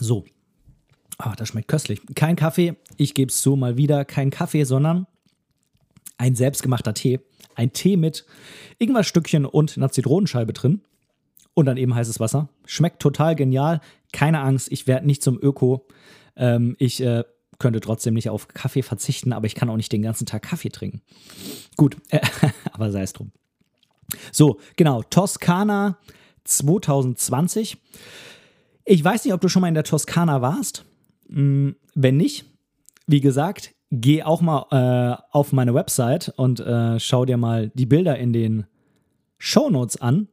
So. 0.00 0.24
Ah, 1.18 1.34
das 1.34 1.48
schmeckt 1.48 1.68
köstlich. 1.68 2.00
Kein 2.14 2.36
Kaffee, 2.36 2.76
ich 2.96 3.14
gebe 3.14 3.30
es 3.30 3.42
so 3.42 3.56
mal 3.56 3.76
wieder, 3.76 4.04
kein 4.04 4.30
Kaffee, 4.30 4.64
sondern 4.64 5.06
ein 6.18 6.34
selbstgemachter 6.34 6.94
Tee. 6.94 7.20
Ein 7.54 7.72
Tee 7.72 7.96
mit 7.96 8.26
Ingwerstückchen 8.78 9.46
und 9.46 9.76
einer 9.76 9.90
Zitronenscheibe 9.90 10.52
drin. 10.52 10.82
Und 11.54 11.66
dann 11.66 11.76
eben 11.76 11.94
heißes 11.94 12.20
Wasser. 12.20 12.48
Schmeckt 12.66 13.00
total 13.00 13.34
genial. 13.34 13.80
Keine 14.12 14.40
Angst, 14.40 14.70
ich 14.70 14.86
werde 14.86 15.06
nicht 15.06 15.22
zum 15.22 15.38
Öko. 15.40 15.86
Ähm, 16.36 16.76
ich 16.78 17.00
äh, 17.00 17.24
könnte 17.58 17.80
trotzdem 17.80 18.14
nicht 18.14 18.30
auf 18.30 18.48
Kaffee 18.48 18.82
verzichten, 18.82 19.32
aber 19.32 19.46
ich 19.46 19.54
kann 19.54 19.68
auch 19.68 19.76
nicht 19.76 19.90
den 19.90 20.02
ganzen 20.02 20.26
Tag 20.26 20.42
Kaffee 20.42 20.68
trinken. 20.68 21.02
Gut, 21.76 21.96
äh, 22.10 22.20
aber 22.72 22.92
sei 22.92 23.02
es 23.02 23.12
drum. 23.12 23.32
So, 24.32 24.60
genau, 24.76 25.02
Toskana 25.02 25.98
2020. 26.44 27.76
Ich 28.84 29.04
weiß 29.04 29.24
nicht, 29.24 29.34
ob 29.34 29.40
du 29.40 29.48
schon 29.48 29.60
mal 29.60 29.68
in 29.68 29.74
der 29.74 29.84
Toskana 29.84 30.40
warst. 30.40 30.84
Hm, 31.28 31.76
wenn 31.94 32.16
nicht, 32.16 32.46
wie 33.06 33.20
gesagt, 33.20 33.74
geh 33.90 34.22
auch 34.22 34.40
mal 34.40 34.66
äh, 34.70 35.22
auf 35.30 35.52
meine 35.52 35.74
Website 35.74 36.32
und 36.36 36.60
äh, 36.60 36.98
schau 37.00 37.24
dir 37.24 37.36
mal 37.36 37.70
die 37.74 37.86
Bilder 37.86 38.18
in 38.18 38.32
den 38.32 38.66
Shownotes 39.38 40.00
an. 40.00 40.28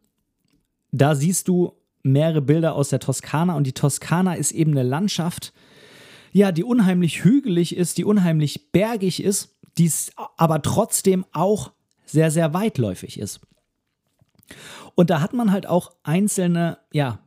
Da 0.92 1.16
siehst 1.16 1.48
du 1.48 1.74
mehrere 2.04 2.42
Bilder 2.42 2.76
aus 2.76 2.90
der 2.90 3.00
Toskana 3.00 3.56
und 3.56 3.66
die 3.66 3.74
Toskana 3.74 4.36
ist 4.36 4.52
eben 4.52 4.72
eine 4.72 4.84
Landschaft, 4.84 5.54
ja, 6.32 6.52
die 6.52 6.64
unheimlich 6.64 7.24
hügelig 7.24 7.76
ist, 7.76 7.98
die 7.98 8.06
unheimlich 8.06 8.72
bergig 8.72 9.24
ist, 9.24 9.56
die 9.78 9.92
aber 10.38 10.62
trotzdem 10.62 11.26
auch 11.32 11.72
sehr, 12.06 12.32
sehr 12.32 12.54
weitläufig 12.54 13.20
ist. 13.20 13.42
Und 14.96 15.10
da 15.10 15.22
hat 15.22 15.34
man 15.34 15.52
halt 15.52 15.68
auch 15.68 15.92
einzelne, 16.04 16.78
ja, 16.92 17.20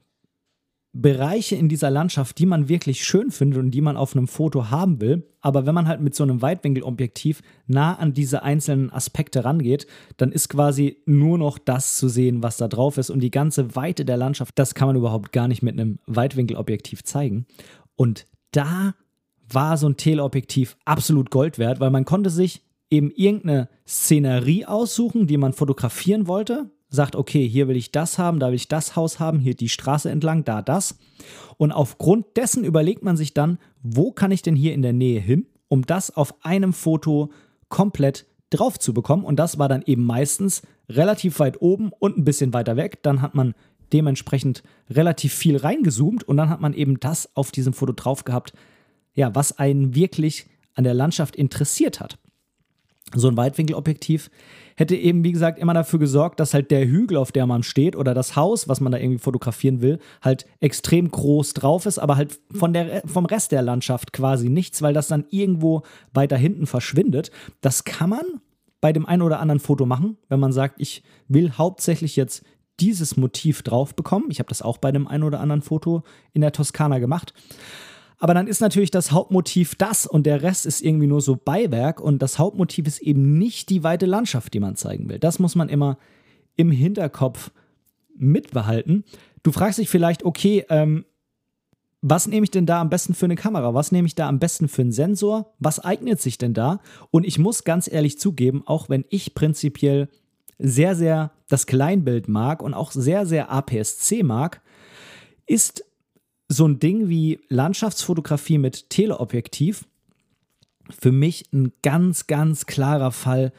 Bereiche 1.01 1.55
in 1.55 1.69
dieser 1.69 1.91
Landschaft, 1.91 2.39
die 2.41 2.47
man 2.47 2.69
wirklich 2.69 3.05
schön 3.05 3.31
findet 3.31 3.61
und 3.61 3.71
die 3.71 3.81
man 3.81 3.97
auf 3.97 4.17
einem 4.17 4.27
Foto 4.27 4.69
haben 4.69 5.01
will. 5.01 5.29
Aber 5.41 5.65
wenn 5.65 5.75
man 5.75 5.87
halt 5.87 6.01
mit 6.01 6.17
so 6.17 6.25
einem 6.25 6.43
Weitwinkelobjektiv 6.43 7.41
nah 7.69 7.95
an 7.95 8.15
diese 8.15 8.43
einzelnen 8.43 8.93
Aspekte 8.93 9.45
rangeht, 9.45 9.87
dann 10.17 10.33
ist 10.33 10.49
quasi 10.49 10.97
nur 11.07 11.39
noch 11.39 11.59
das 11.59 11.97
zu 11.97 12.09
sehen, 12.09 12.43
was 12.43 12.57
da 12.57 12.67
drauf 12.67 12.99
ist. 12.99 13.11
Und 13.11 13.21
die 13.21 13.31
ganze 13.31 13.77
Weite 13.77 14.05
der 14.05 14.17
Landschaft, 14.17 14.59
das 14.59 14.75
kann 14.75 14.89
man 14.89 14.97
überhaupt 14.97 15.31
gar 15.31 15.47
nicht 15.47 15.63
mit 15.63 15.79
einem 15.79 16.01
Weitwinkelobjektiv 16.07 17.05
zeigen. 17.05 17.47
Und 17.95 18.27
da 18.51 18.97
war 19.49 19.77
so 19.77 19.89
ein 19.89 19.97
Teleobjektiv 19.97 20.77
absolut 20.85 21.31
Gold 21.31 21.59
wert, 21.59 21.79
weil 21.79 21.91
man 21.91 22.07
konnte 22.07 22.29
sich 22.29 22.65
eben 22.91 23.13
irgendeine 23.13 23.69
Szenerie 23.87 24.67
aussuchen, 24.67 25.29
die 25.29 25.37
man 25.37 25.53
fotografieren 25.53 26.27
wollte 26.27 26.73
sagt, 26.89 27.17
okay, 27.17 27.47
hier 27.47 27.69
will 27.69 27.77
ich 27.77 27.93
das 27.93 28.19
haben, 28.19 28.41
da 28.41 28.49
will 28.49 28.55
ich 28.55 28.69
das 28.69 28.97
Haus 28.97 29.21
haben, 29.21 29.39
hier 29.39 29.55
die 29.55 29.69
Straße 29.69 30.11
entlang, 30.11 30.45
da 30.45 30.63
das. 30.63 30.99
Und 31.57 31.73
aufgrund 31.73 32.37
dessen 32.37 32.65
überlegt 32.65 33.03
man 33.03 33.17
sich 33.17 33.35
dann, 33.35 33.59
wo 33.83 34.11
kann 34.13 34.31
ich 34.31 34.43
denn 34.43 34.57
hier 34.57 34.73
in 34.73 34.83
der 34.83 34.93
Nähe 34.93 35.21
hin, 35.21 35.47
um 35.69 35.85
das 35.85 36.11
auf 36.17 36.35
einem 36.45 36.73
Foto 36.73 37.31
komplett 37.69 38.27
drauf 38.51 38.79
zu 38.79 38.95
bekommen. 38.95 39.25
Und 39.25 39.37
das 39.39 39.59
war 39.59 39.69
dann 39.69 39.83
eben 39.85 40.05
meistens 40.05 40.63
relativ 40.89 41.39
weit 41.41 41.61
oben 41.61 41.91
und 41.99 42.17
ein 42.17 42.25
bisschen 42.25 42.55
weiter 42.55 42.77
weg. 42.77 43.03
Dann 43.03 43.21
hat 43.21 43.35
man 43.35 43.55
dementsprechend 43.93 44.63
relativ 44.91 45.35
viel 45.35 45.57
reingezoomt 45.57 46.25
und 46.25 46.37
dann 46.37 46.51
hat 46.51 46.61
man 46.61 46.75
eben 46.75 47.01
das 47.01 47.35
auf 47.37 47.51
diesem 47.51 47.73
Foto 47.73 47.93
drauf 47.93 48.25
gehabt, 48.25 48.53
ja, 49.15 49.35
was 49.35 49.59
einen 49.59 49.95
wirklich 49.95 50.47
an 50.75 50.85
der 50.85 50.95
Landschaft 50.95 51.37
interessiert 51.37 52.01
hat. 52.01 52.19
So 53.15 53.29
ein 53.29 53.37
Weitwinkelobjektiv 53.37 54.31
hätte 54.77 54.95
eben, 54.95 55.25
wie 55.25 55.33
gesagt, 55.33 55.59
immer 55.59 55.75
dafür 55.75 55.99
gesorgt, 55.99 56.39
dass 56.41 56.55
halt 56.55 56.71
der 56.71 56.87
Hügel, 56.87 57.17
auf 57.17 57.33
der 57.33 57.47
man 57.47 57.63
steht, 57.63 57.97
oder 57.97 58.15
das 58.15 58.37
Haus, 58.37 58.69
was 58.69 58.81
man 58.81 58.93
da 58.93 58.99
irgendwie 58.99 59.19
fotografieren 59.19 59.81
will, 59.81 59.99
halt 60.23 60.47
extrem 60.61 61.11
groß 61.11 61.55
drauf 61.55 61.87
ist, 61.87 61.99
aber 61.99 62.17
halt 62.17 62.39
von 62.53 62.73
der, 62.73 63.03
vom 63.07 63.27
Rest 63.27 63.53
der 63.53 63.63
Landschaft 63.63 64.13
quasi 64.13 64.49
nichts, 64.49 64.81
weil 64.83 64.95
das 64.95 65.09
dann 65.09 65.25
irgendwo 65.31 65.83
weiter 66.13 66.37
hinten 66.37 66.67
verschwindet. 66.67 67.31
Das 67.61 67.85
kann 67.85 68.11
man 68.11 68.25
bei 68.81 68.93
dem 68.93 69.07
einen 69.07 69.23
oder 69.23 69.41
anderen 69.41 69.61
Foto 69.61 69.87
machen, 69.87 70.17
wenn 70.29 70.39
man 70.39 70.53
sagt, 70.53 70.81
ich 70.81 71.03
will 71.27 71.53
hauptsächlich 71.53 72.15
jetzt 72.15 72.45
dieses 72.81 73.17
Motiv 73.17 73.63
drauf 73.63 73.97
bekommen. 73.97 74.27
Ich 74.29 74.39
habe 74.39 74.49
das 74.49 74.63
auch 74.63 74.79
bei 74.79 74.93
dem 74.93 75.09
einen 75.09 75.25
oder 75.25 75.41
anderen 75.41 75.63
Foto 75.63 76.05
in 76.33 76.41
der 76.43 76.53
Toskana 76.53 77.01
gemacht. 77.01 77.35
Aber 78.19 78.35
dann 78.35 78.49
ist 78.49 78.61
natürlich 78.61 78.91
das 78.91 79.13
Hauptmotiv 79.13 79.77
das 79.77 80.07
und 80.07 80.27
der 80.27 80.43
Rest 80.43 80.67
ist 80.67 80.83
irgendwie 80.83 81.07
nur 81.07 81.21
so 81.21 81.37
Beiwerk 81.37 82.01
und 82.01 82.21
das 82.21 82.39
Hauptmotiv 82.39 82.87
ist 82.87 83.01
eben 83.01 83.39
nicht 83.39 83.71
die 83.71 83.85
weite 83.85 84.07
Landschaft, 84.07 84.53
die 84.55 84.61
man 84.61 84.75
zeigen 84.77 85.09
will. 85.09 85.19
Das 85.19 85.39
muss 85.39 85.55
man 85.55 85.69
immer 85.69 85.99
im 86.57 86.73
Hinterkopf 86.73 87.53
mitbehalten. 88.17 89.05
Du 89.45 89.53
fragst 89.53 89.79
dich 89.79 89.89
vielleicht, 89.89 90.25
okay, 90.25 90.65
ähm, 90.69 91.05
was 92.01 92.27
nehme 92.27 92.45
ich 92.45 92.51
denn 92.51 92.67
da 92.67 92.81
am 92.81 92.91
besten 92.91 93.15
für 93.15 93.27
eine 93.27 93.37
Kamera? 93.37 93.75
Was 93.75 93.93
nehme 93.93 94.07
ich 94.07 94.15
da 94.15 94.29
am 94.29 94.39
besten 94.39 94.69
für 94.69 94.83
einen 94.83 94.93
Sensor? 94.93 95.55
Was 95.59 95.81
eignet 95.81 96.21
sich 96.21 96.39
denn 96.39 96.55
da? 96.55 96.81
Und 97.11 97.25
ich 97.25 97.39
muss 97.39 97.65
ganz 97.65 97.91
ehrlich 97.91 98.19
zugeben, 98.19 98.63
auch 98.67 98.89
wenn 98.89 99.05
ich 99.11 99.35
prinzipiell 99.35 100.09
sehr, 100.59 100.95
sehr 100.95 101.33
das 101.49 101.67
Kleinbild 101.67 102.29
mag 102.29 102.63
und 102.63 102.75
auch 102.75 102.93
sehr, 102.93 103.27
sehr 103.27 103.51
APS-C 103.51 104.23
mag, 104.23 104.61
ist 105.47 105.85
so 106.49 106.67
ein 106.67 106.79
Ding 106.79 107.09
wie 107.09 107.41
Landschaftsfotografie 107.49 108.59
mit 108.59 108.91
Teleobjektiv 108.91 109.85
für 110.91 111.13
mich 111.13 111.45
ein 111.53 111.73
ganz, 111.83 112.27
ganz 112.27 112.67
klarer 112.67 113.13
Fall 113.13 113.53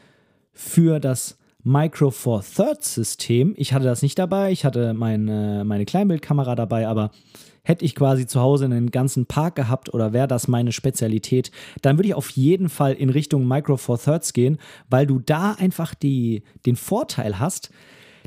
für 0.52 0.98
das 0.98 1.38
Micro 1.62 2.10
Four 2.10 2.42
Thirds 2.42 2.94
System. 2.94 3.54
Ich 3.56 3.72
hatte 3.72 3.84
das 3.84 4.02
nicht 4.02 4.18
dabei, 4.18 4.50
ich 4.50 4.64
hatte 4.64 4.94
meine, 4.94 5.62
meine 5.64 5.84
Kleinbildkamera 5.84 6.56
dabei, 6.56 6.88
aber 6.88 7.12
hätte 7.62 7.84
ich 7.84 7.94
quasi 7.94 8.26
zu 8.26 8.40
Hause 8.40 8.64
einen 8.64 8.90
ganzen 8.90 9.26
Park 9.26 9.54
gehabt 9.54 9.92
oder 9.92 10.12
wäre 10.12 10.26
das 10.26 10.48
meine 10.48 10.72
Spezialität, 10.72 11.52
dann 11.82 11.98
würde 11.98 12.08
ich 12.08 12.14
auf 12.14 12.30
jeden 12.30 12.68
Fall 12.68 12.94
in 12.94 13.10
Richtung 13.10 13.46
Micro 13.46 13.76
Four 13.76 14.00
Thirds 14.00 14.32
gehen, 14.32 14.58
weil 14.88 15.06
du 15.06 15.18
da 15.18 15.52
einfach 15.52 15.94
die, 15.94 16.42
den 16.66 16.76
Vorteil 16.76 17.38
hast, 17.38 17.70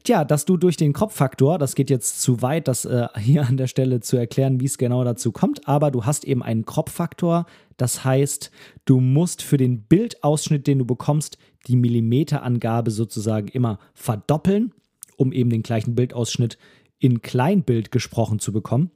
Tja, 0.04 0.26
dass 0.26 0.44
du 0.44 0.58
durch 0.58 0.76
den 0.76 0.92
Kopffaktor, 0.92 1.58
das 1.58 1.76
geht 1.76 1.90
jetzt 1.90 2.22
zu 2.22 2.42
weit, 2.42 2.68
das 2.68 2.84
äh, 2.84 3.08
hier 3.18 3.48
an 3.48 3.56
der 3.56 3.68
Stelle 3.68 4.02
zu 4.02 4.18
erklären, 4.18 4.60
wie 4.60 4.66
es 4.66 4.78
genau 4.78 5.04
dazu 5.06 5.32
kommt, 5.32 5.66
aber 5.68 5.92
du 5.92 6.06
hast 6.06 6.26
eben 6.26 6.44
einen 6.44 6.66
Kopffaktor. 6.66 7.46
Das 7.78 8.04
heißt, 8.04 8.52
du 8.84 9.00
musst 9.00 9.42
für 9.42 9.56
den 9.56 9.84
Bildausschnitt, 9.84 10.68
den 10.68 10.80
du 10.80 10.86
bekommst, 10.86 11.38
die 11.68 11.78
Millimeterangabe 11.78 12.92
sozusagen 12.92 13.48
immer 13.48 13.80
verdoppeln, 13.94 14.74
um 15.16 15.32
eben 15.32 15.50
den 15.50 15.64
gleichen 15.64 15.96
Bildausschnitt 15.96 16.58
in 17.00 17.22
Kleinbild 17.22 17.92
gesprochen 17.92 18.40
zu 18.40 18.52
bekommen. 18.52 18.92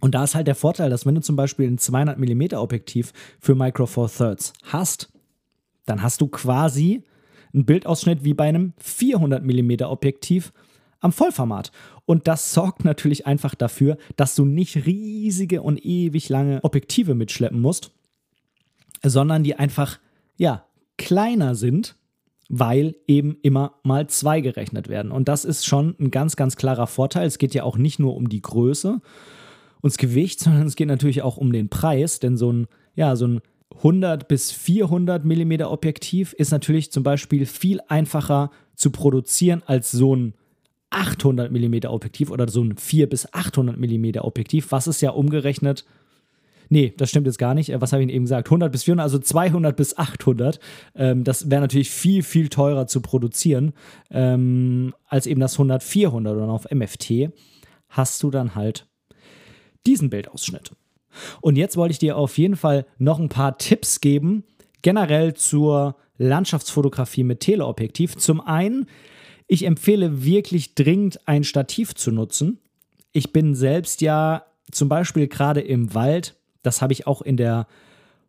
Und 0.00 0.14
da 0.14 0.24
ist 0.24 0.34
halt 0.34 0.46
der 0.46 0.54
Vorteil, 0.54 0.88
dass 0.88 1.04
wenn 1.04 1.14
du 1.14 1.20
zum 1.20 1.36
Beispiel 1.36 1.66
ein 1.66 1.78
200 1.78 2.18
mm 2.18 2.54
Objektiv 2.54 3.12
für 3.40 3.54
Micro 3.54 3.84
Four 3.84 4.10
Thirds 4.10 4.54
hast, 4.62 5.12
dann 5.84 6.02
hast 6.02 6.22
du 6.22 6.28
quasi 6.28 7.04
ein 7.54 7.64
Bildausschnitt 7.64 8.24
wie 8.24 8.34
bei 8.34 8.44
einem 8.44 8.72
400 8.78 9.42
mm 9.44 9.84
Objektiv 9.84 10.52
am 11.00 11.12
Vollformat. 11.12 11.70
Und 12.06 12.26
das 12.26 12.52
sorgt 12.52 12.84
natürlich 12.84 13.26
einfach 13.26 13.54
dafür, 13.54 13.96
dass 14.16 14.34
du 14.34 14.44
nicht 14.44 14.86
riesige 14.86 15.62
und 15.62 15.84
ewig 15.84 16.28
lange 16.28 16.62
Objektive 16.64 17.14
mitschleppen 17.14 17.60
musst, 17.60 17.92
sondern 19.02 19.44
die 19.44 19.56
einfach, 19.56 19.98
ja, 20.36 20.64
kleiner 20.96 21.54
sind, 21.54 21.96
weil 22.48 22.96
eben 23.06 23.36
immer 23.42 23.74
mal 23.82 24.06
zwei 24.08 24.40
gerechnet 24.40 24.88
werden. 24.88 25.12
Und 25.12 25.28
das 25.28 25.44
ist 25.44 25.66
schon 25.66 25.94
ein 25.98 26.10
ganz, 26.10 26.36
ganz 26.36 26.56
klarer 26.56 26.86
Vorteil. 26.86 27.26
Es 27.26 27.38
geht 27.38 27.54
ja 27.54 27.64
auch 27.64 27.76
nicht 27.76 27.98
nur 27.98 28.16
um 28.16 28.28
die 28.28 28.42
Größe 28.42 29.00
und 29.80 29.92
das 29.92 29.98
Gewicht, 29.98 30.40
sondern 30.44 30.66
es 30.66 30.76
geht 30.76 30.88
natürlich 30.88 31.22
auch 31.22 31.36
um 31.36 31.52
den 31.52 31.68
Preis, 31.68 32.20
denn 32.20 32.36
so 32.36 32.52
ein, 32.52 32.66
ja, 32.94 33.16
so 33.16 33.26
ein 33.26 33.40
100 33.76 34.28
bis 34.28 34.52
400 34.52 35.24
mm 35.24 35.62
Objektiv 35.62 36.32
ist 36.34 36.52
natürlich 36.52 36.92
zum 36.92 37.02
Beispiel 37.02 37.46
viel 37.46 37.80
einfacher 37.88 38.50
zu 38.76 38.90
produzieren 38.90 39.62
als 39.66 39.90
so 39.90 40.14
ein 40.14 40.34
800 40.90 41.50
mm 41.50 41.86
Objektiv 41.86 42.30
oder 42.30 42.48
so 42.48 42.62
ein 42.62 42.76
4 42.76 43.08
bis 43.08 43.32
800 43.32 43.76
mm 43.76 44.18
Objektiv, 44.18 44.70
was 44.70 44.86
ist 44.86 45.00
ja 45.00 45.10
umgerechnet 45.10 45.84
Nee, 46.68 46.94
das 46.96 47.10
stimmt 47.10 47.26
jetzt 47.26 47.38
gar 47.38 47.54
nicht. 47.54 47.70
Äh, 47.70 47.80
was 47.80 47.92
habe 47.92 48.02
ich 48.02 48.08
Ihnen 48.08 48.16
eben 48.16 48.24
gesagt? 48.24 48.48
100 48.48 48.72
bis 48.72 48.84
400, 48.84 49.04
also 49.04 49.18
200 49.18 49.76
bis 49.76 49.96
800. 49.96 50.58
Ähm, 50.94 51.24
das 51.24 51.50
wäre 51.50 51.60
natürlich 51.60 51.90
viel, 51.90 52.22
viel 52.22 52.48
teurer 52.48 52.86
zu 52.86 53.00
produzieren 53.00 53.74
ähm, 54.10 54.94
als 55.06 55.26
eben 55.26 55.40
das 55.40 55.54
100, 55.54 55.82
400 55.82 56.36
und 56.36 56.50
auf 56.50 56.70
MFT 56.70 57.30
hast 57.88 58.22
du 58.22 58.30
dann 58.30 58.54
halt 58.54 58.86
diesen 59.86 60.10
Bildausschnitt. 60.10 60.72
Und 61.40 61.56
jetzt 61.56 61.76
wollte 61.76 61.92
ich 61.92 61.98
dir 61.98 62.16
auf 62.16 62.38
jeden 62.38 62.56
Fall 62.56 62.86
noch 62.98 63.18
ein 63.18 63.28
paar 63.28 63.58
Tipps 63.58 64.00
geben, 64.00 64.44
generell 64.82 65.34
zur 65.34 65.96
Landschaftsfotografie 66.18 67.24
mit 67.24 67.40
Teleobjektiv. 67.40 68.16
Zum 68.16 68.40
einen, 68.40 68.86
ich 69.46 69.64
empfehle 69.64 70.24
wirklich 70.24 70.74
dringend 70.74 71.26
ein 71.26 71.44
Stativ 71.44 71.94
zu 71.94 72.10
nutzen. 72.10 72.58
Ich 73.12 73.32
bin 73.32 73.54
selbst 73.54 74.00
ja 74.00 74.44
zum 74.70 74.88
Beispiel 74.88 75.28
gerade 75.28 75.60
im 75.60 75.94
Wald, 75.94 76.36
das 76.62 76.82
habe 76.82 76.92
ich 76.92 77.06
auch 77.06 77.22
in 77.22 77.36
der 77.36 77.66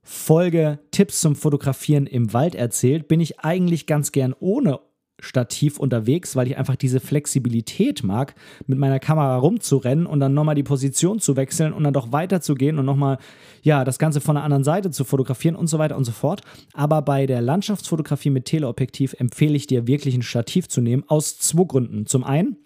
Folge 0.04 0.80
Tipps 0.92 1.20
zum 1.20 1.36
Fotografieren 1.36 2.06
im 2.06 2.32
Wald 2.32 2.54
erzählt, 2.54 3.08
bin 3.08 3.20
ich 3.20 3.40
eigentlich 3.40 3.88
ganz 3.88 4.12
gern 4.12 4.36
ohne 4.40 4.80
Stativ 5.20 5.80
unterwegs, 5.80 6.36
weil 6.36 6.48
ich 6.48 6.58
einfach 6.58 6.76
diese 6.76 7.00
Flexibilität 7.00 8.04
mag, 8.04 8.36
mit 8.68 8.78
meiner 8.78 9.00
Kamera 9.00 9.38
rumzurennen 9.38 10.06
und 10.06 10.20
dann 10.20 10.34
nochmal 10.34 10.56
die 10.56 10.64
Position 10.64 11.20
zu 11.20 11.36
wechseln 11.36 11.72
und 11.74 11.84
dann 11.84 11.94
doch 11.94 12.12
weiterzugehen 12.12 12.78
und 12.78 12.86
nochmal, 12.86 13.18
ja, 13.62 13.84
das 13.84 13.98
Ganze 13.98 14.20
von 14.20 14.36
der 14.36 14.44
anderen 14.44 14.64
Seite 14.64 14.92
zu 14.92 15.06
fotografieren 15.06 15.56
und 15.56 15.68
so 15.68 15.80
weiter 15.80 15.96
und 15.96 16.04
so 16.04 16.12
fort. 16.12 16.42
Aber 16.74 17.02
bei 17.02 17.26
der 17.26 17.42
Landschaftsfotografie 17.42 18.30
mit 18.30 18.46
Teleobjektiv 18.46 19.16
empfehle 19.18 19.56
ich 19.56 19.68
dir 19.68 19.88
wirklich 19.88 20.16
ein 20.16 20.22
Stativ 20.22 20.68
zu 20.68 20.82
nehmen, 20.82 21.04
aus 21.08 21.40
zwei 21.40 21.64
Gründen. 21.64 22.06
Zum 22.06 22.24
einen, 22.24 22.58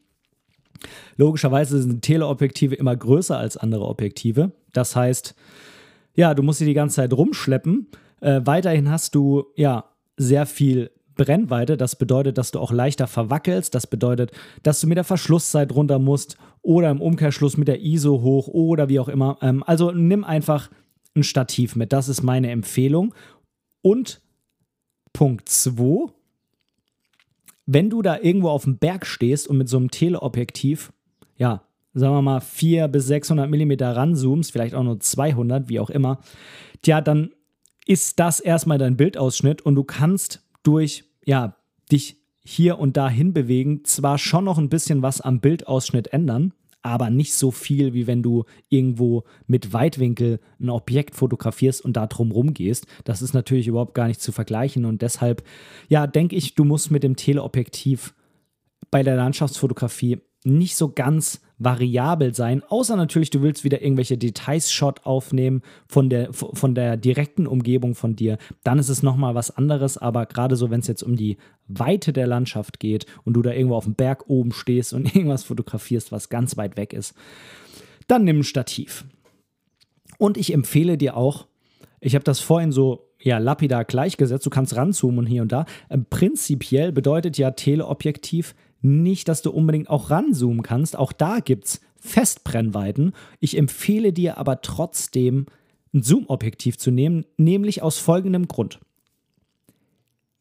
logischerweise 1.17 1.81
sind 1.81 2.01
Teleobjektive 2.01 2.75
immer 2.75 2.95
größer 2.95 3.38
als 3.38 3.57
andere 3.57 3.85
Objektive. 3.85 4.51
Das 4.73 4.95
heißt, 4.95 5.35
ja, 6.15 6.33
du 6.33 6.41
musst 6.41 6.59
sie 6.59 6.65
die 6.65 6.73
ganze 6.73 6.97
Zeit 6.97 7.13
rumschleppen. 7.13 7.88
Äh, 8.21 8.41
weiterhin 8.43 8.89
hast 8.89 9.13
du, 9.15 9.45
ja, 9.55 9.85
sehr 10.17 10.45
viel 10.45 10.91
Brennweite. 11.19 11.77
Das 11.77 11.97
bedeutet, 11.97 12.38
dass 12.38 12.51
du 12.51 12.60
auch 12.60 12.71
leichter 12.71 13.05
verwackelst. 13.05 13.75
Das 13.75 13.86
bedeutet, 13.86 14.32
dass 14.63 14.79
du 14.79 14.88
mit 14.88 14.97
der 14.97 15.03
Verschlusszeit 15.03 15.73
runter 15.73 15.99
musst 15.99 16.38
oder 16.62 16.89
im 16.89 17.01
Umkehrschluss 17.01 17.58
mit 17.58 17.67
der 17.67 17.82
ISO 17.82 18.21
hoch 18.21 18.47
oder 18.47 18.89
wie 18.89 18.99
auch 18.99 19.10
immer. 19.10 19.38
Ähm, 19.41 19.63
also 19.65 19.91
nimm 19.91 20.23
einfach 20.23 20.69
ein 21.15 21.23
Stativ 21.23 21.75
mit. 21.75 21.91
Das 21.93 22.08
ist 22.08 22.23
meine 22.23 22.49
Empfehlung. 22.49 23.13
Und 23.82 24.21
Punkt 25.13 25.49
2, 25.49 26.12
wenn 27.65 27.89
du 27.89 28.01
da 28.01 28.17
irgendwo 28.19 28.49
auf 28.49 28.63
dem 28.63 28.77
Berg 28.77 29.05
stehst 29.05 29.47
und 29.47 29.58
mit 29.58 29.69
so 29.69 29.77
einem 29.77 29.91
Teleobjektiv, 29.91 30.91
ja, 31.36 31.63
sagen 31.93 32.13
wir 32.13 32.21
mal 32.21 32.39
400 32.39 32.91
bis 32.91 33.08
600 33.08 33.49
Millimeter 33.49 33.95
ranzoomst, 33.95 34.51
vielleicht 34.51 34.75
auch 34.75 34.84
nur 34.84 34.99
200, 34.99 35.69
wie 35.69 35.79
auch 35.79 35.89
immer, 35.89 36.19
tja, 36.82 37.01
dann 37.01 37.32
ist 37.86 38.19
das 38.19 38.39
erstmal 38.39 38.77
dein 38.77 38.97
Bildausschnitt 38.97 39.62
und 39.63 39.75
du 39.75 39.84
kannst 39.84 40.45
durch, 40.63 41.05
ja, 41.30 41.56
dich 41.92 42.18
hier 42.44 42.80
und 42.80 42.98
da 42.98 43.08
hinbewegen, 43.08 43.86
zwar 43.86 44.18
schon 44.18 44.46
noch 44.46 44.58
ein 44.58 44.70
bisschen 44.70 45.04
was 45.04 45.22
am 45.22 45.42
Bildausschnitt 45.42 46.08
ändern, 46.12 46.54
aber 46.82 47.12
nicht 47.12 47.36
so 47.36 47.52
viel, 47.52 47.94
wie 47.94 48.08
wenn 48.08 48.24
du 48.24 48.46
irgendwo 48.70 49.26
mit 49.46 49.72
Weitwinkel 49.72 50.39
ein 50.60 50.72
Objekt 50.72 51.13
fotografierst 51.13 51.86
und 51.86 51.94
da 51.94 52.08
drum 52.08 52.32
rumgehst. 52.32 52.88
Das 53.04 53.22
ist 53.22 53.36
natürlich 53.36 53.68
überhaupt 53.68 53.94
gar 53.94 54.08
nicht 54.08 54.22
zu 54.22 54.32
vergleichen 54.32 54.86
und 54.86 55.04
deshalb, 55.04 55.44
ja, 55.88 56.08
denke 56.08 56.36
ich, 56.36 56.56
du 56.56 56.63
musst 56.63 56.89
mit 56.89 57.04
dem 57.04 57.15
Teleobjektiv 57.15 58.15
bei 58.89 59.04
der 59.04 59.15
Landschaftsfotografie 59.15 60.22
nicht 60.43 60.75
so 60.75 60.91
ganz 60.91 61.41
variabel 61.58 62.34
sein, 62.34 62.63
außer 62.63 62.95
natürlich, 62.95 63.30
du 63.30 63.41
willst 63.41 63.65
wieder 63.65 63.82
irgendwelche 63.82 64.17
Details-Shot 64.17 65.06
aufnehmen 65.06 65.62
von 65.88 66.10
der, 66.10 66.32
von 66.32 66.73
der 66.73 66.95
direkten 66.95 67.47
Umgebung 67.47 67.95
von 67.95 68.15
dir, 68.15 68.38
dann 68.63 68.80
ist 68.80 68.88
es 68.88 69.04
nochmal 69.04 69.36
was 69.36 69.56
anderes, 69.56 69.97
aber 69.97 70.25
gerade 70.25 70.56
so, 70.56 70.69
wenn 70.69 70.80
es 70.80 70.88
jetzt 70.88 71.04
um 71.04 71.17
die 71.17 71.38
Weite 71.67 72.13
der 72.13 72.28
Landschaft 72.28 72.80
geht 72.80 73.06
und 73.25 73.34
du 73.34 73.41
da 73.41 73.52
irgendwo 73.52 73.75
auf 73.75 73.84
dem 73.84 73.95
Berg 73.95 74.30
oben 74.30 74.54
stehst 74.54 74.93
und 74.93 75.13
irgendwas 75.15 75.43
fotografierst, 75.43 76.12
was 76.12 76.30
ganz 76.30 76.56
weit 76.56 76.78
weg 76.78 76.93
ist, 76.93 77.13
dann 78.08 78.23
nimm 78.23 78.39
ein 78.39 78.43
Stativ. 78.43 79.06
Und 80.17 80.38
ich 80.38 80.54
empfehle 80.54 80.97
dir 80.97 81.17
auch, 81.17 81.47
ich 81.99 82.15
habe 82.15 82.23
das 82.23 82.39
vorhin 82.39 82.71
so 82.71 83.10
ja, 83.21 83.38
lapidar 83.38 83.84
gleichgesetzt, 83.84 84.45
du 84.45 84.49
kannst 84.49 84.75
ranzoomen 84.75 85.19
und 85.19 85.25
hier 85.25 85.41
und 85.41 85.52
da. 85.52 85.65
Ähm, 85.89 86.06
prinzipiell 86.10 86.93
bedeutet 86.93 87.38
ja 87.38 87.52
Teleobjektiv 87.52 88.56
nicht, 88.82 89.28
dass 89.28 89.42
du 89.42 89.52
unbedingt 89.52 89.89
auch 89.89 90.10
ranzoomen 90.10 90.63
kannst. 90.63 90.98
Auch 90.98 91.12
da 91.12 91.39
gibt 91.39 91.65
es 91.65 91.82
Festbrennweiten. 92.00 93.13
Ich 93.39 93.58
empfehle 93.58 94.13
dir 94.13 94.38
aber 94.38 94.62
trotzdem, 94.62 95.48
ein 95.94 96.04
Zoom-Objektiv 96.04 96.78
zu 96.78 96.92
nehmen, 96.92 97.26
nämlich 97.38 97.82
aus 97.82 97.98
folgendem 97.98 98.48
Grund. 98.48 98.80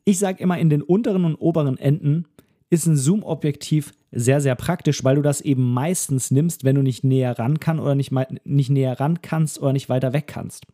Ich 0.05 0.18
sage 0.18 0.42
immer, 0.42 0.59
in 0.59 0.70
den 0.70 0.83
unteren 0.83 1.24
und 1.24 1.37
oberen 1.37 1.79
Enden 1.79 2.27
ist 2.70 2.87
ein 2.87 2.96
Zoom-Objektiv 2.96 3.92
sehr, 4.11 4.40
sehr 4.40 4.55
praktisch, 4.55 5.05
weil 5.05 5.16
du 5.16 5.22
das 5.22 5.40
eben 5.40 5.72
meistens 5.72 6.31
nimmst, 6.31 6.64
wenn 6.64 6.77
du 6.77 6.83
nicht 6.83 7.05
näher 7.05 7.38
ran 7.38 7.61
kannst 7.61 7.83
oder 7.83 7.94
nicht, 7.94 8.12
nicht 8.44 8.70
näher 8.70 8.98
ran 9.01 9.20
kannst 9.22 9.61
oder 9.61 9.72
nicht 9.72 9.88
weiter 9.88 10.12
weg 10.12 10.27
kannst. 10.27 10.66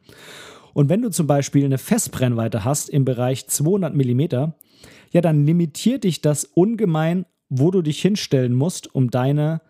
Und 0.72 0.88
wenn 0.88 1.02
du 1.02 1.10
zum 1.10 1.26
Beispiel 1.26 1.64
eine 1.64 1.78
Festbrennweite 1.78 2.64
hast 2.64 2.90
im 2.90 3.04
Bereich 3.04 3.46
200 3.46 3.94
mm, 3.94 4.20
ja, 5.12 5.20
dann 5.20 5.46
limitiert 5.46 6.04
dich 6.04 6.20
das 6.20 6.44
ungemein 6.44 7.26
wo 7.48 7.70
du 7.70 7.82
dich 7.82 8.00
hinstellen 8.00 8.54
musst, 8.54 8.94
um 8.94 9.10
deine, 9.10 9.60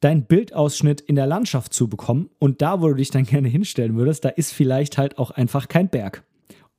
deinen 0.00 0.24
Bildausschnitt 0.24 1.00
in 1.00 1.16
der 1.16 1.26
Landschaft 1.26 1.72
zu 1.72 1.88
bekommen. 1.88 2.30
Und 2.38 2.62
da, 2.62 2.80
wo 2.80 2.88
du 2.88 2.94
dich 2.94 3.10
dann 3.10 3.24
gerne 3.26 3.48
hinstellen 3.48 3.96
würdest, 3.96 4.24
da 4.24 4.28
ist 4.28 4.52
vielleicht 4.52 4.98
halt 4.98 5.18
auch 5.18 5.30
einfach 5.30 5.68
kein 5.68 5.88
Berg. 5.88 6.24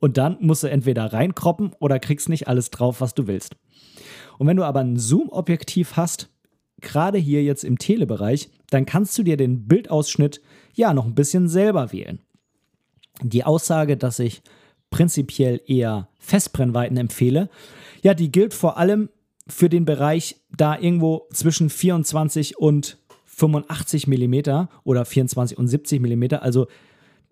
Und 0.00 0.18
dann 0.18 0.36
musst 0.40 0.62
du 0.62 0.66
entweder 0.66 1.12
reinkroppen 1.12 1.72
oder 1.78 1.98
kriegst 1.98 2.28
nicht 2.28 2.48
alles 2.48 2.70
drauf, 2.70 3.00
was 3.00 3.14
du 3.14 3.26
willst. 3.26 3.56
Und 4.38 4.46
wenn 4.46 4.56
du 4.56 4.64
aber 4.64 4.80
ein 4.80 4.98
Zoom-Objektiv 4.98 5.96
hast, 5.96 6.28
gerade 6.80 7.18
hier 7.18 7.42
jetzt 7.42 7.64
im 7.64 7.78
Telebereich, 7.78 8.50
dann 8.70 8.86
kannst 8.86 9.16
du 9.16 9.22
dir 9.22 9.36
den 9.36 9.66
Bildausschnitt 9.66 10.40
ja 10.74 10.92
noch 10.92 11.06
ein 11.06 11.14
bisschen 11.14 11.48
selber 11.48 11.92
wählen. 11.92 12.20
Die 13.22 13.44
Aussage, 13.44 13.96
dass 13.96 14.18
ich 14.18 14.42
prinzipiell 14.90 15.60
eher 15.66 16.08
Festbrennweiten 16.18 16.96
empfehle, 16.96 17.48
ja, 18.02 18.14
die 18.14 18.30
gilt 18.30 18.54
vor 18.54 18.76
allem 18.76 19.08
für 19.46 19.68
den 19.68 19.84
Bereich 19.84 20.36
da 20.56 20.78
irgendwo 20.78 21.26
zwischen 21.32 21.70
24 21.70 22.58
und 22.58 22.98
85 23.24 24.06
mm 24.06 24.68
oder 24.84 25.04
24 25.04 25.58
und 25.58 25.68
70 25.68 26.00
mm. 26.00 26.34
Also 26.40 26.66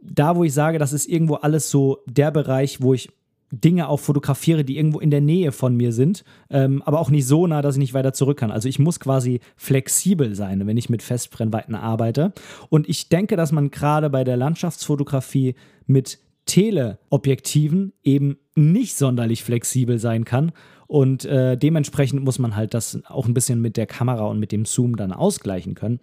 da, 0.03 0.37
wo 0.37 0.45
ich 0.45 0.53
sage, 0.53 0.79
das 0.79 0.93
ist 0.93 1.09
irgendwo 1.09 1.35
alles 1.35 1.71
so 1.71 1.99
der 2.07 2.31
Bereich, 2.31 2.83
wo 2.83 2.93
ich 2.93 3.11
Dinge 3.53 3.89
auch 3.89 4.01
fotografiere, 4.01 4.65
die 4.65 4.79
irgendwo 4.79 4.99
in 4.99 5.11
der 5.11 5.21
Nähe 5.21 5.53
von 5.53 5.77
mir 5.77 5.93
sind, 5.93 6.25
ähm, 6.49 6.83
aber 6.87 6.99
auch 6.99 7.11
nicht 7.11 7.27
so 7.27 7.47
nah, 7.47 7.61
dass 7.61 7.75
ich 7.75 7.81
nicht 7.81 7.95
weiter 7.95 8.15
zurück 8.15 8.39
kann. 8.39 8.51
Also 8.51 8.69
ich 8.69 8.79
muss 8.79 8.99
quasi 8.99 9.41
flexibel 9.57 10.35
sein, 10.35 10.67
wenn 10.67 10.79
ich 10.79 10.89
mit 10.89 11.03
Festbrennweiten 11.03 11.75
arbeite. 11.75 12.33
Und 12.71 12.89
ich 12.89 13.11
denke, 13.11 13.37
dass 13.37 13.53
man 13.53 13.71
gerade 13.71 14.09
bei 14.09 14.25
der 14.25 14.39
Landschaftsfotografie 14.39 15.55
mit 15.87 16.19
Teleobjektiven 16.47 17.93
eben 18.03 18.39
nicht 18.55 18.97
sonderlich 18.97 19.45
flexibel 19.45 19.99
sein 19.99 20.25
kann 20.25 20.53
und 20.93 21.25
äh, 21.25 21.57
dementsprechend 21.57 22.23
muss 22.23 22.39
man 22.39 22.55
halt 22.55 22.75
das 22.75 22.99
auch 23.07 23.27
ein 23.27 23.33
bisschen 23.33 23.63
mit 23.63 23.79
der 23.79 23.87
Kamera 23.87 24.27
und 24.27 24.39
mit 24.39 24.53
dem 24.53 24.67
Zoom 24.67 24.97
dann 24.97 25.11
ausgleichen 25.11 25.75
können. 25.75 26.01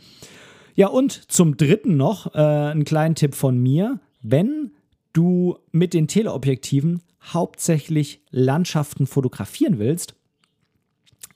Ja, 0.73 0.87
und 0.87 1.31
zum 1.31 1.57
dritten 1.57 1.95
noch 1.95 2.33
äh, 2.33 2.39
einen 2.39 2.85
kleinen 2.85 3.13
Tipp 3.13 3.35
von 3.35 3.55
mir. 3.59 3.99
Wenn 4.23 4.71
du 5.13 5.59
mit 5.71 5.93
den 5.93 6.07
Teleobjektiven 6.07 7.03
hauptsächlich 7.21 8.23
Landschaften 8.31 9.05
fotografieren 9.05 9.77
willst, 9.77 10.15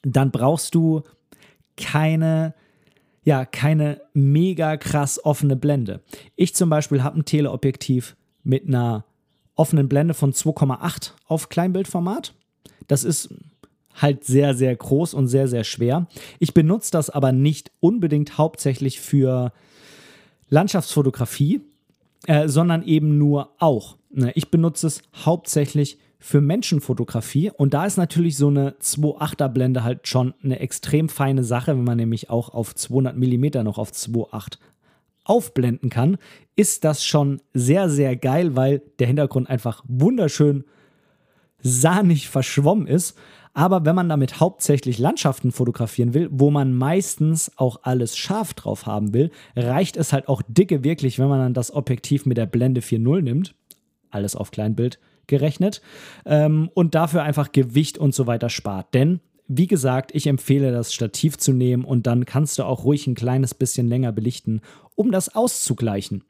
dann 0.02 0.32
brauchst 0.32 0.74
du 0.74 1.04
keine, 1.78 2.56
ja, 3.24 3.46
keine 3.46 4.02
mega 4.16 4.78
krass 4.78 5.24
offene 5.24 5.56
Blende. 5.56 6.02
Ich 6.36 6.56
zum 6.56 6.72
Beispiel 6.72 7.04
habe 7.04 7.20
ein 7.20 7.26
Teleobjektiv 7.26 8.16
mit 8.44 8.68
einer 8.68 9.06
offenen 9.54 9.88
Blende 9.88 10.16
von 10.16 10.34
2,8 10.34 11.12
auf 11.28 11.50
Kleinbildformat. 11.50 12.34
Das 12.88 13.04
ist 13.04 13.30
halt 13.96 14.24
sehr, 14.24 14.54
sehr 14.54 14.76
groß 14.76 15.13
und 15.13 15.28
sehr, 15.28 15.48
sehr 15.48 15.63
schwer. 15.63 16.08
Ich 16.39 16.54
benutze 16.54 16.91
das 16.91 17.10
aber 17.10 17.32
nicht 17.32 17.72
unbedingt 17.80 18.38
hauptsächlich 18.38 19.00
für 19.00 19.54
Landschaftsfotografie, 20.50 21.62
äh, 22.28 22.48
sondern 22.48 22.84
eben 22.84 23.17
nur 23.17 23.50
auch. 23.60 23.98
Ne, 24.12 24.32
ich 24.36 24.50
benutze 24.50 24.88
es 24.88 25.02
hauptsächlich 25.26 25.98
für 26.19 26.39
Menschenfotografie 26.39 27.52
und 27.52 27.74
da 27.74 27.86
ist 27.86 27.98
natürlich 27.98 28.38
so 28.38 28.48
eine 28.48 28.72
2.8er 28.80 29.50
Blende 29.50 29.84
halt 29.84 30.08
schon 30.08 30.34
eine 30.41 30.60
extrem 30.60 31.10
feine 31.10 31.43
Sache, 31.43 31.76
wenn 31.76 31.84
man 31.84 31.98
nämlich 31.98 32.30
auch 32.30 32.50
auf 32.50 32.74
200 32.76 33.17
mm 33.17 33.63
noch 33.63 33.78
auf 33.78 33.91
2.8 33.91 34.58
aufblenden 35.26 35.89
kann, 35.89 36.17
ist 36.56 36.84
das 36.84 37.04
schon 37.04 37.41
sehr, 37.54 37.89
sehr 37.89 38.15
geil, 38.15 38.56
weil 38.56 38.82
der 39.00 39.08
Hintergrund 39.08 39.50
einfach 39.50 39.84
wunderschön 39.88 40.63
sahnig 41.63 42.30
verschwommen 42.30 42.86
ist. 42.88 43.17
Aber 43.56 43.86
wenn 43.86 43.95
man 43.95 44.10
damit 44.10 44.39
hauptsächlich 44.39 44.97
Landschaften 44.97 45.52
fotografieren 45.52 46.13
will, 46.13 46.28
wo 46.32 46.49
man 46.49 46.73
meistens 46.73 47.52
auch 47.58 47.82
alles 47.84 48.17
scharf 48.17 48.54
drauf 48.54 48.86
haben 48.86 49.13
will, 49.13 49.32
reicht 49.56 49.95
es 49.95 50.12
halt 50.12 50.28
auch 50.28 50.41
dicke 50.47 50.84
wirklich, 50.84 51.19
wenn 51.19 51.28
man 51.28 51.39
dann 51.39 51.54
das 51.54 51.73
Objektiv 51.73 52.26
mit 52.26 52.38
der 52.38 52.47
Blende 52.47 52.82
4.0 52.82 53.21
nimmt. 53.21 53.56
Alles 54.10 54.36
auf 54.36 54.52
Kleinbild 54.52 54.99
gerechnet. 55.28 55.82
Ähm, 56.26 56.69
und 56.73 56.95
dafür 56.95 57.23
einfach 57.23 57.52
Gewicht 57.52 57.97
und 57.97 58.13
so 58.13 58.28
weiter 58.28 58.49
spart. 58.49 58.93
Denn 58.93 59.21
wie 59.47 59.67
gesagt, 59.67 60.15
ich 60.15 60.28
empfehle 60.28 60.71
das 60.71 60.93
Stativ 60.93 61.38
zu 61.38 61.54
nehmen 61.54 61.84
und 61.84 62.08
dann 62.08 62.26
kannst 62.26 62.58
du 62.58 62.63
auch 62.63 62.86
ruhig 62.86 63.08
ein 63.08 63.15
kleines 63.15 63.54
bisschen 63.54 63.88
länger 63.88 64.12
belichten, 64.12 64.62
um 64.95 65.12
das 65.12 65.36
auszugleichen. 65.36 66.23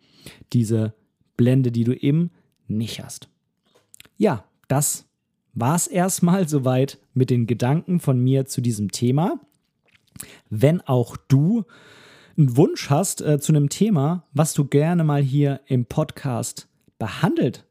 Diese 0.52 0.94
Blende, 1.38 1.72
die 1.72 1.84
du 1.84 1.94
eben 1.94 2.32
nicht 2.68 3.04
hast. 3.04 3.30
Ja, 4.18 4.46
das 4.68 5.06
war 5.54 5.76
es 5.76 5.88
erstmal 5.88 6.48
soweit 6.48 7.00
mit 7.14 7.30
den 7.30 7.48
Gedanken 7.48 8.00
von 8.00 8.18
mir 8.20 8.46
zu 8.46 8.62
diesem 8.62 8.92
Thema. 8.92 9.42
Wenn 10.50 10.80
auch 10.82 11.18
du 11.28 11.66
einen 12.38 12.56
Wunsch 12.58 12.90
hast 12.90 13.22
äh, 13.22 13.40
zu 13.40 13.54
einem 13.54 13.70
Thema, 13.70 14.26
was 14.34 14.54
du 14.54 14.66
gerne 14.66 15.04
mal 15.04 15.22
hier 15.22 15.62
im 15.68 15.86
Podcast 15.86 16.68
behandelt 16.98 17.66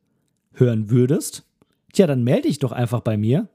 hören 0.52 0.90
würdest, 0.90 1.44
tja, 1.92 2.06
dann 2.06 2.22
melde 2.22 2.46
dich 2.48 2.58
doch 2.58 2.72
einfach 2.72 3.00
bei 3.00 3.16
mir 3.16 3.48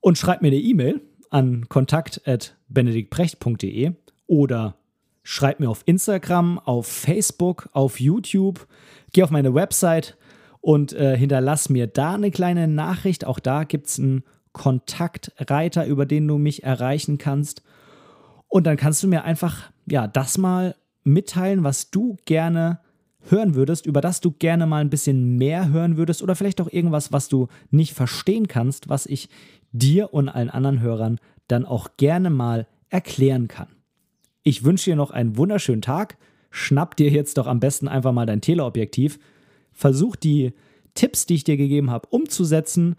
und 0.00 0.18
schreib 0.18 0.42
mir 0.42 0.48
eine 0.48 0.56
E-Mail 0.56 1.00
an 1.28 1.68
kontakt.benediktprecht.de 1.68 3.92
oder 4.26 4.76
schreib 5.22 5.60
mir 5.60 5.68
auf 5.68 5.82
Instagram, 5.86 6.58
auf 6.58 6.86
Facebook, 6.86 7.68
auf 7.72 8.00
YouTube, 8.00 8.66
geh 9.12 9.22
auf 9.22 9.30
meine 9.30 9.54
Website 9.54 10.16
und 10.60 10.92
äh, 10.92 11.16
hinterlass 11.16 11.68
mir 11.68 11.86
da 11.86 12.14
eine 12.14 12.30
kleine 12.30 12.68
Nachricht. 12.68 13.24
Auch 13.24 13.38
da 13.38 13.64
gibt 13.64 13.86
es 13.86 13.98
einen 13.98 14.24
Kontaktreiter, 14.52 15.86
über 15.86 16.06
den 16.06 16.26
du 16.26 16.38
mich 16.38 16.62
erreichen 16.64 17.18
kannst. 17.18 17.62
Und 18.48 18.66
dann 18.66 18.76
kannst 18.76 19.02
du 19.02 19.08
mir 19.08 19.24
einfach 19.24 19.70
ja 19.86 20.06
das 20.06 20.38
mal 20.38 20.74
mitteilen, 21.04 21.64
was 21.64 21.90
du 21.90 22.16
gerne 22.24 22.80
hören 23.28 23.54
würdest, 23.54 23.86
über 23.86 24.00
das 24.00 24.20
du 24.20 24.32
gerne 24.32 24.66
mal 24.66 24.80
ein 24.80 24.90
bisschen 24.90 25.36
mehr 25.36 25.70
hören 25.70 25.96
würdest 25.96 26.22
oder 26.22 26.34
vielleicht 26.34 26.60
auch 26.60 26.70
irgendwas, 26.70 27.12
was 27.12 27.28
du 27.28 27.48
nicht 27.70 27.94
verstehen 27.94 28.48
kannst, 28.48 28.88
was 28.88 29.06
ich 29.06 29.28
dir 29.72 30.12
und 30.14 30.28
allen 30.28 30.50
anderen 30.50 30.80
Hörern 30.80 31.18
dann 31.48 31.64
auch 31.64 31.96
gerne 31.96 32.30
mal 32.30 32.66
erklären 32.88 33.46
kann. 33.48 33.68
Ich 34.42 34.64
wünsche 34.64 34.90
dir 34.90 34.96
noch 34.96 35.10
einen 35.10 35.36
wunderschönen 35.36 35.82
Tag. 35.82 36.16
Schnapp 36.50 36.96
dir 36.96 37.10
jetzt 37.10 37.38
doch 37.38 37.46
am 37.46 37.60
besten 37.60 37.88
einfach 37.88 38.12
mal 38.12 38.26
dein 38.26 38.40
Teleobjektiv. 38.40 39.18
Versuch 39.72 40.16
die 40.16 40.52
Tipps, 40.94 41.26
die 41.26 41.34
ich 41.34 41.44
dir 41.44 41.56
gegeben 41.56 41.90
habe, 41.90 42.08
umzusetzen. 42.10 42.96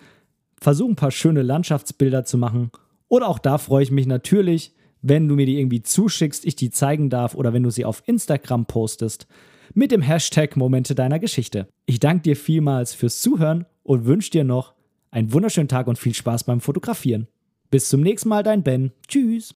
Versuch 0.59 0.89
ein 0.89 0.95
paar 0.95 1.11
schöne 1.11 1.41
Landschaftsbilder 1.41 2.25
zu 2.25 2.37
machen. 2.37 2.71
Oder 3.07 3.27
auch 3.27 3.39
da 3.39 3.57
freue 3.57 3.83
ich 3.83 3.91
mich 3.91 4.07
natürlich, 4.07 4.73
wenn 5.01 5.27
du 5.27 5.35
mir 5.35 5.45
die 5.45 5.59
irgendwie 5.59 5.81
zuschickst, 5.81 6.45
ich 6.45 6.55
die 6.55 6.69
zeigen 6.69 7.09
darf 7.09 7.35
oder 7.35 7.53
wenn 7.53 7.63
du 7.63 7.71
sie 7.71 7.85
auf 7.85 8.03
Instagram 8.05 8.65
postest 8.65 9.27
mit 9.73 9.91
dem 9.91 10.01
Hashtag 10.01 10.55
Momente 10.57 10.95
deiner 10.95 11.19
Geschichte. 11.19 11.67
Ich 11.85 11.99
danke 11.99 12.23
dir 12.23 12.35
vielmals 12.35 12.93
fürs 12.93 13.21
Zuhören 13.21 13.65
und 13.83 14.05
wünsche 14.05 14.31
dir 14.31 14.43
noch 14.43 14.73
einen 15.11 15.33
wunderschönen 15.33 15.67
Tag 15.67 15.87
und 15.87 15.97
viel 15.97 16.13
Spaß 16.13 16.43
beim 16.45 16.61
Fotografieren. 16.61 17.27
Bis 17.69 17.89
zum 17.89 18.01
nächsten 18.01 18.29
Mal, 18.29 18.43
dein 18.43 18.63
Ben. 18.63 18.91
Tschüss. 19.07 19.55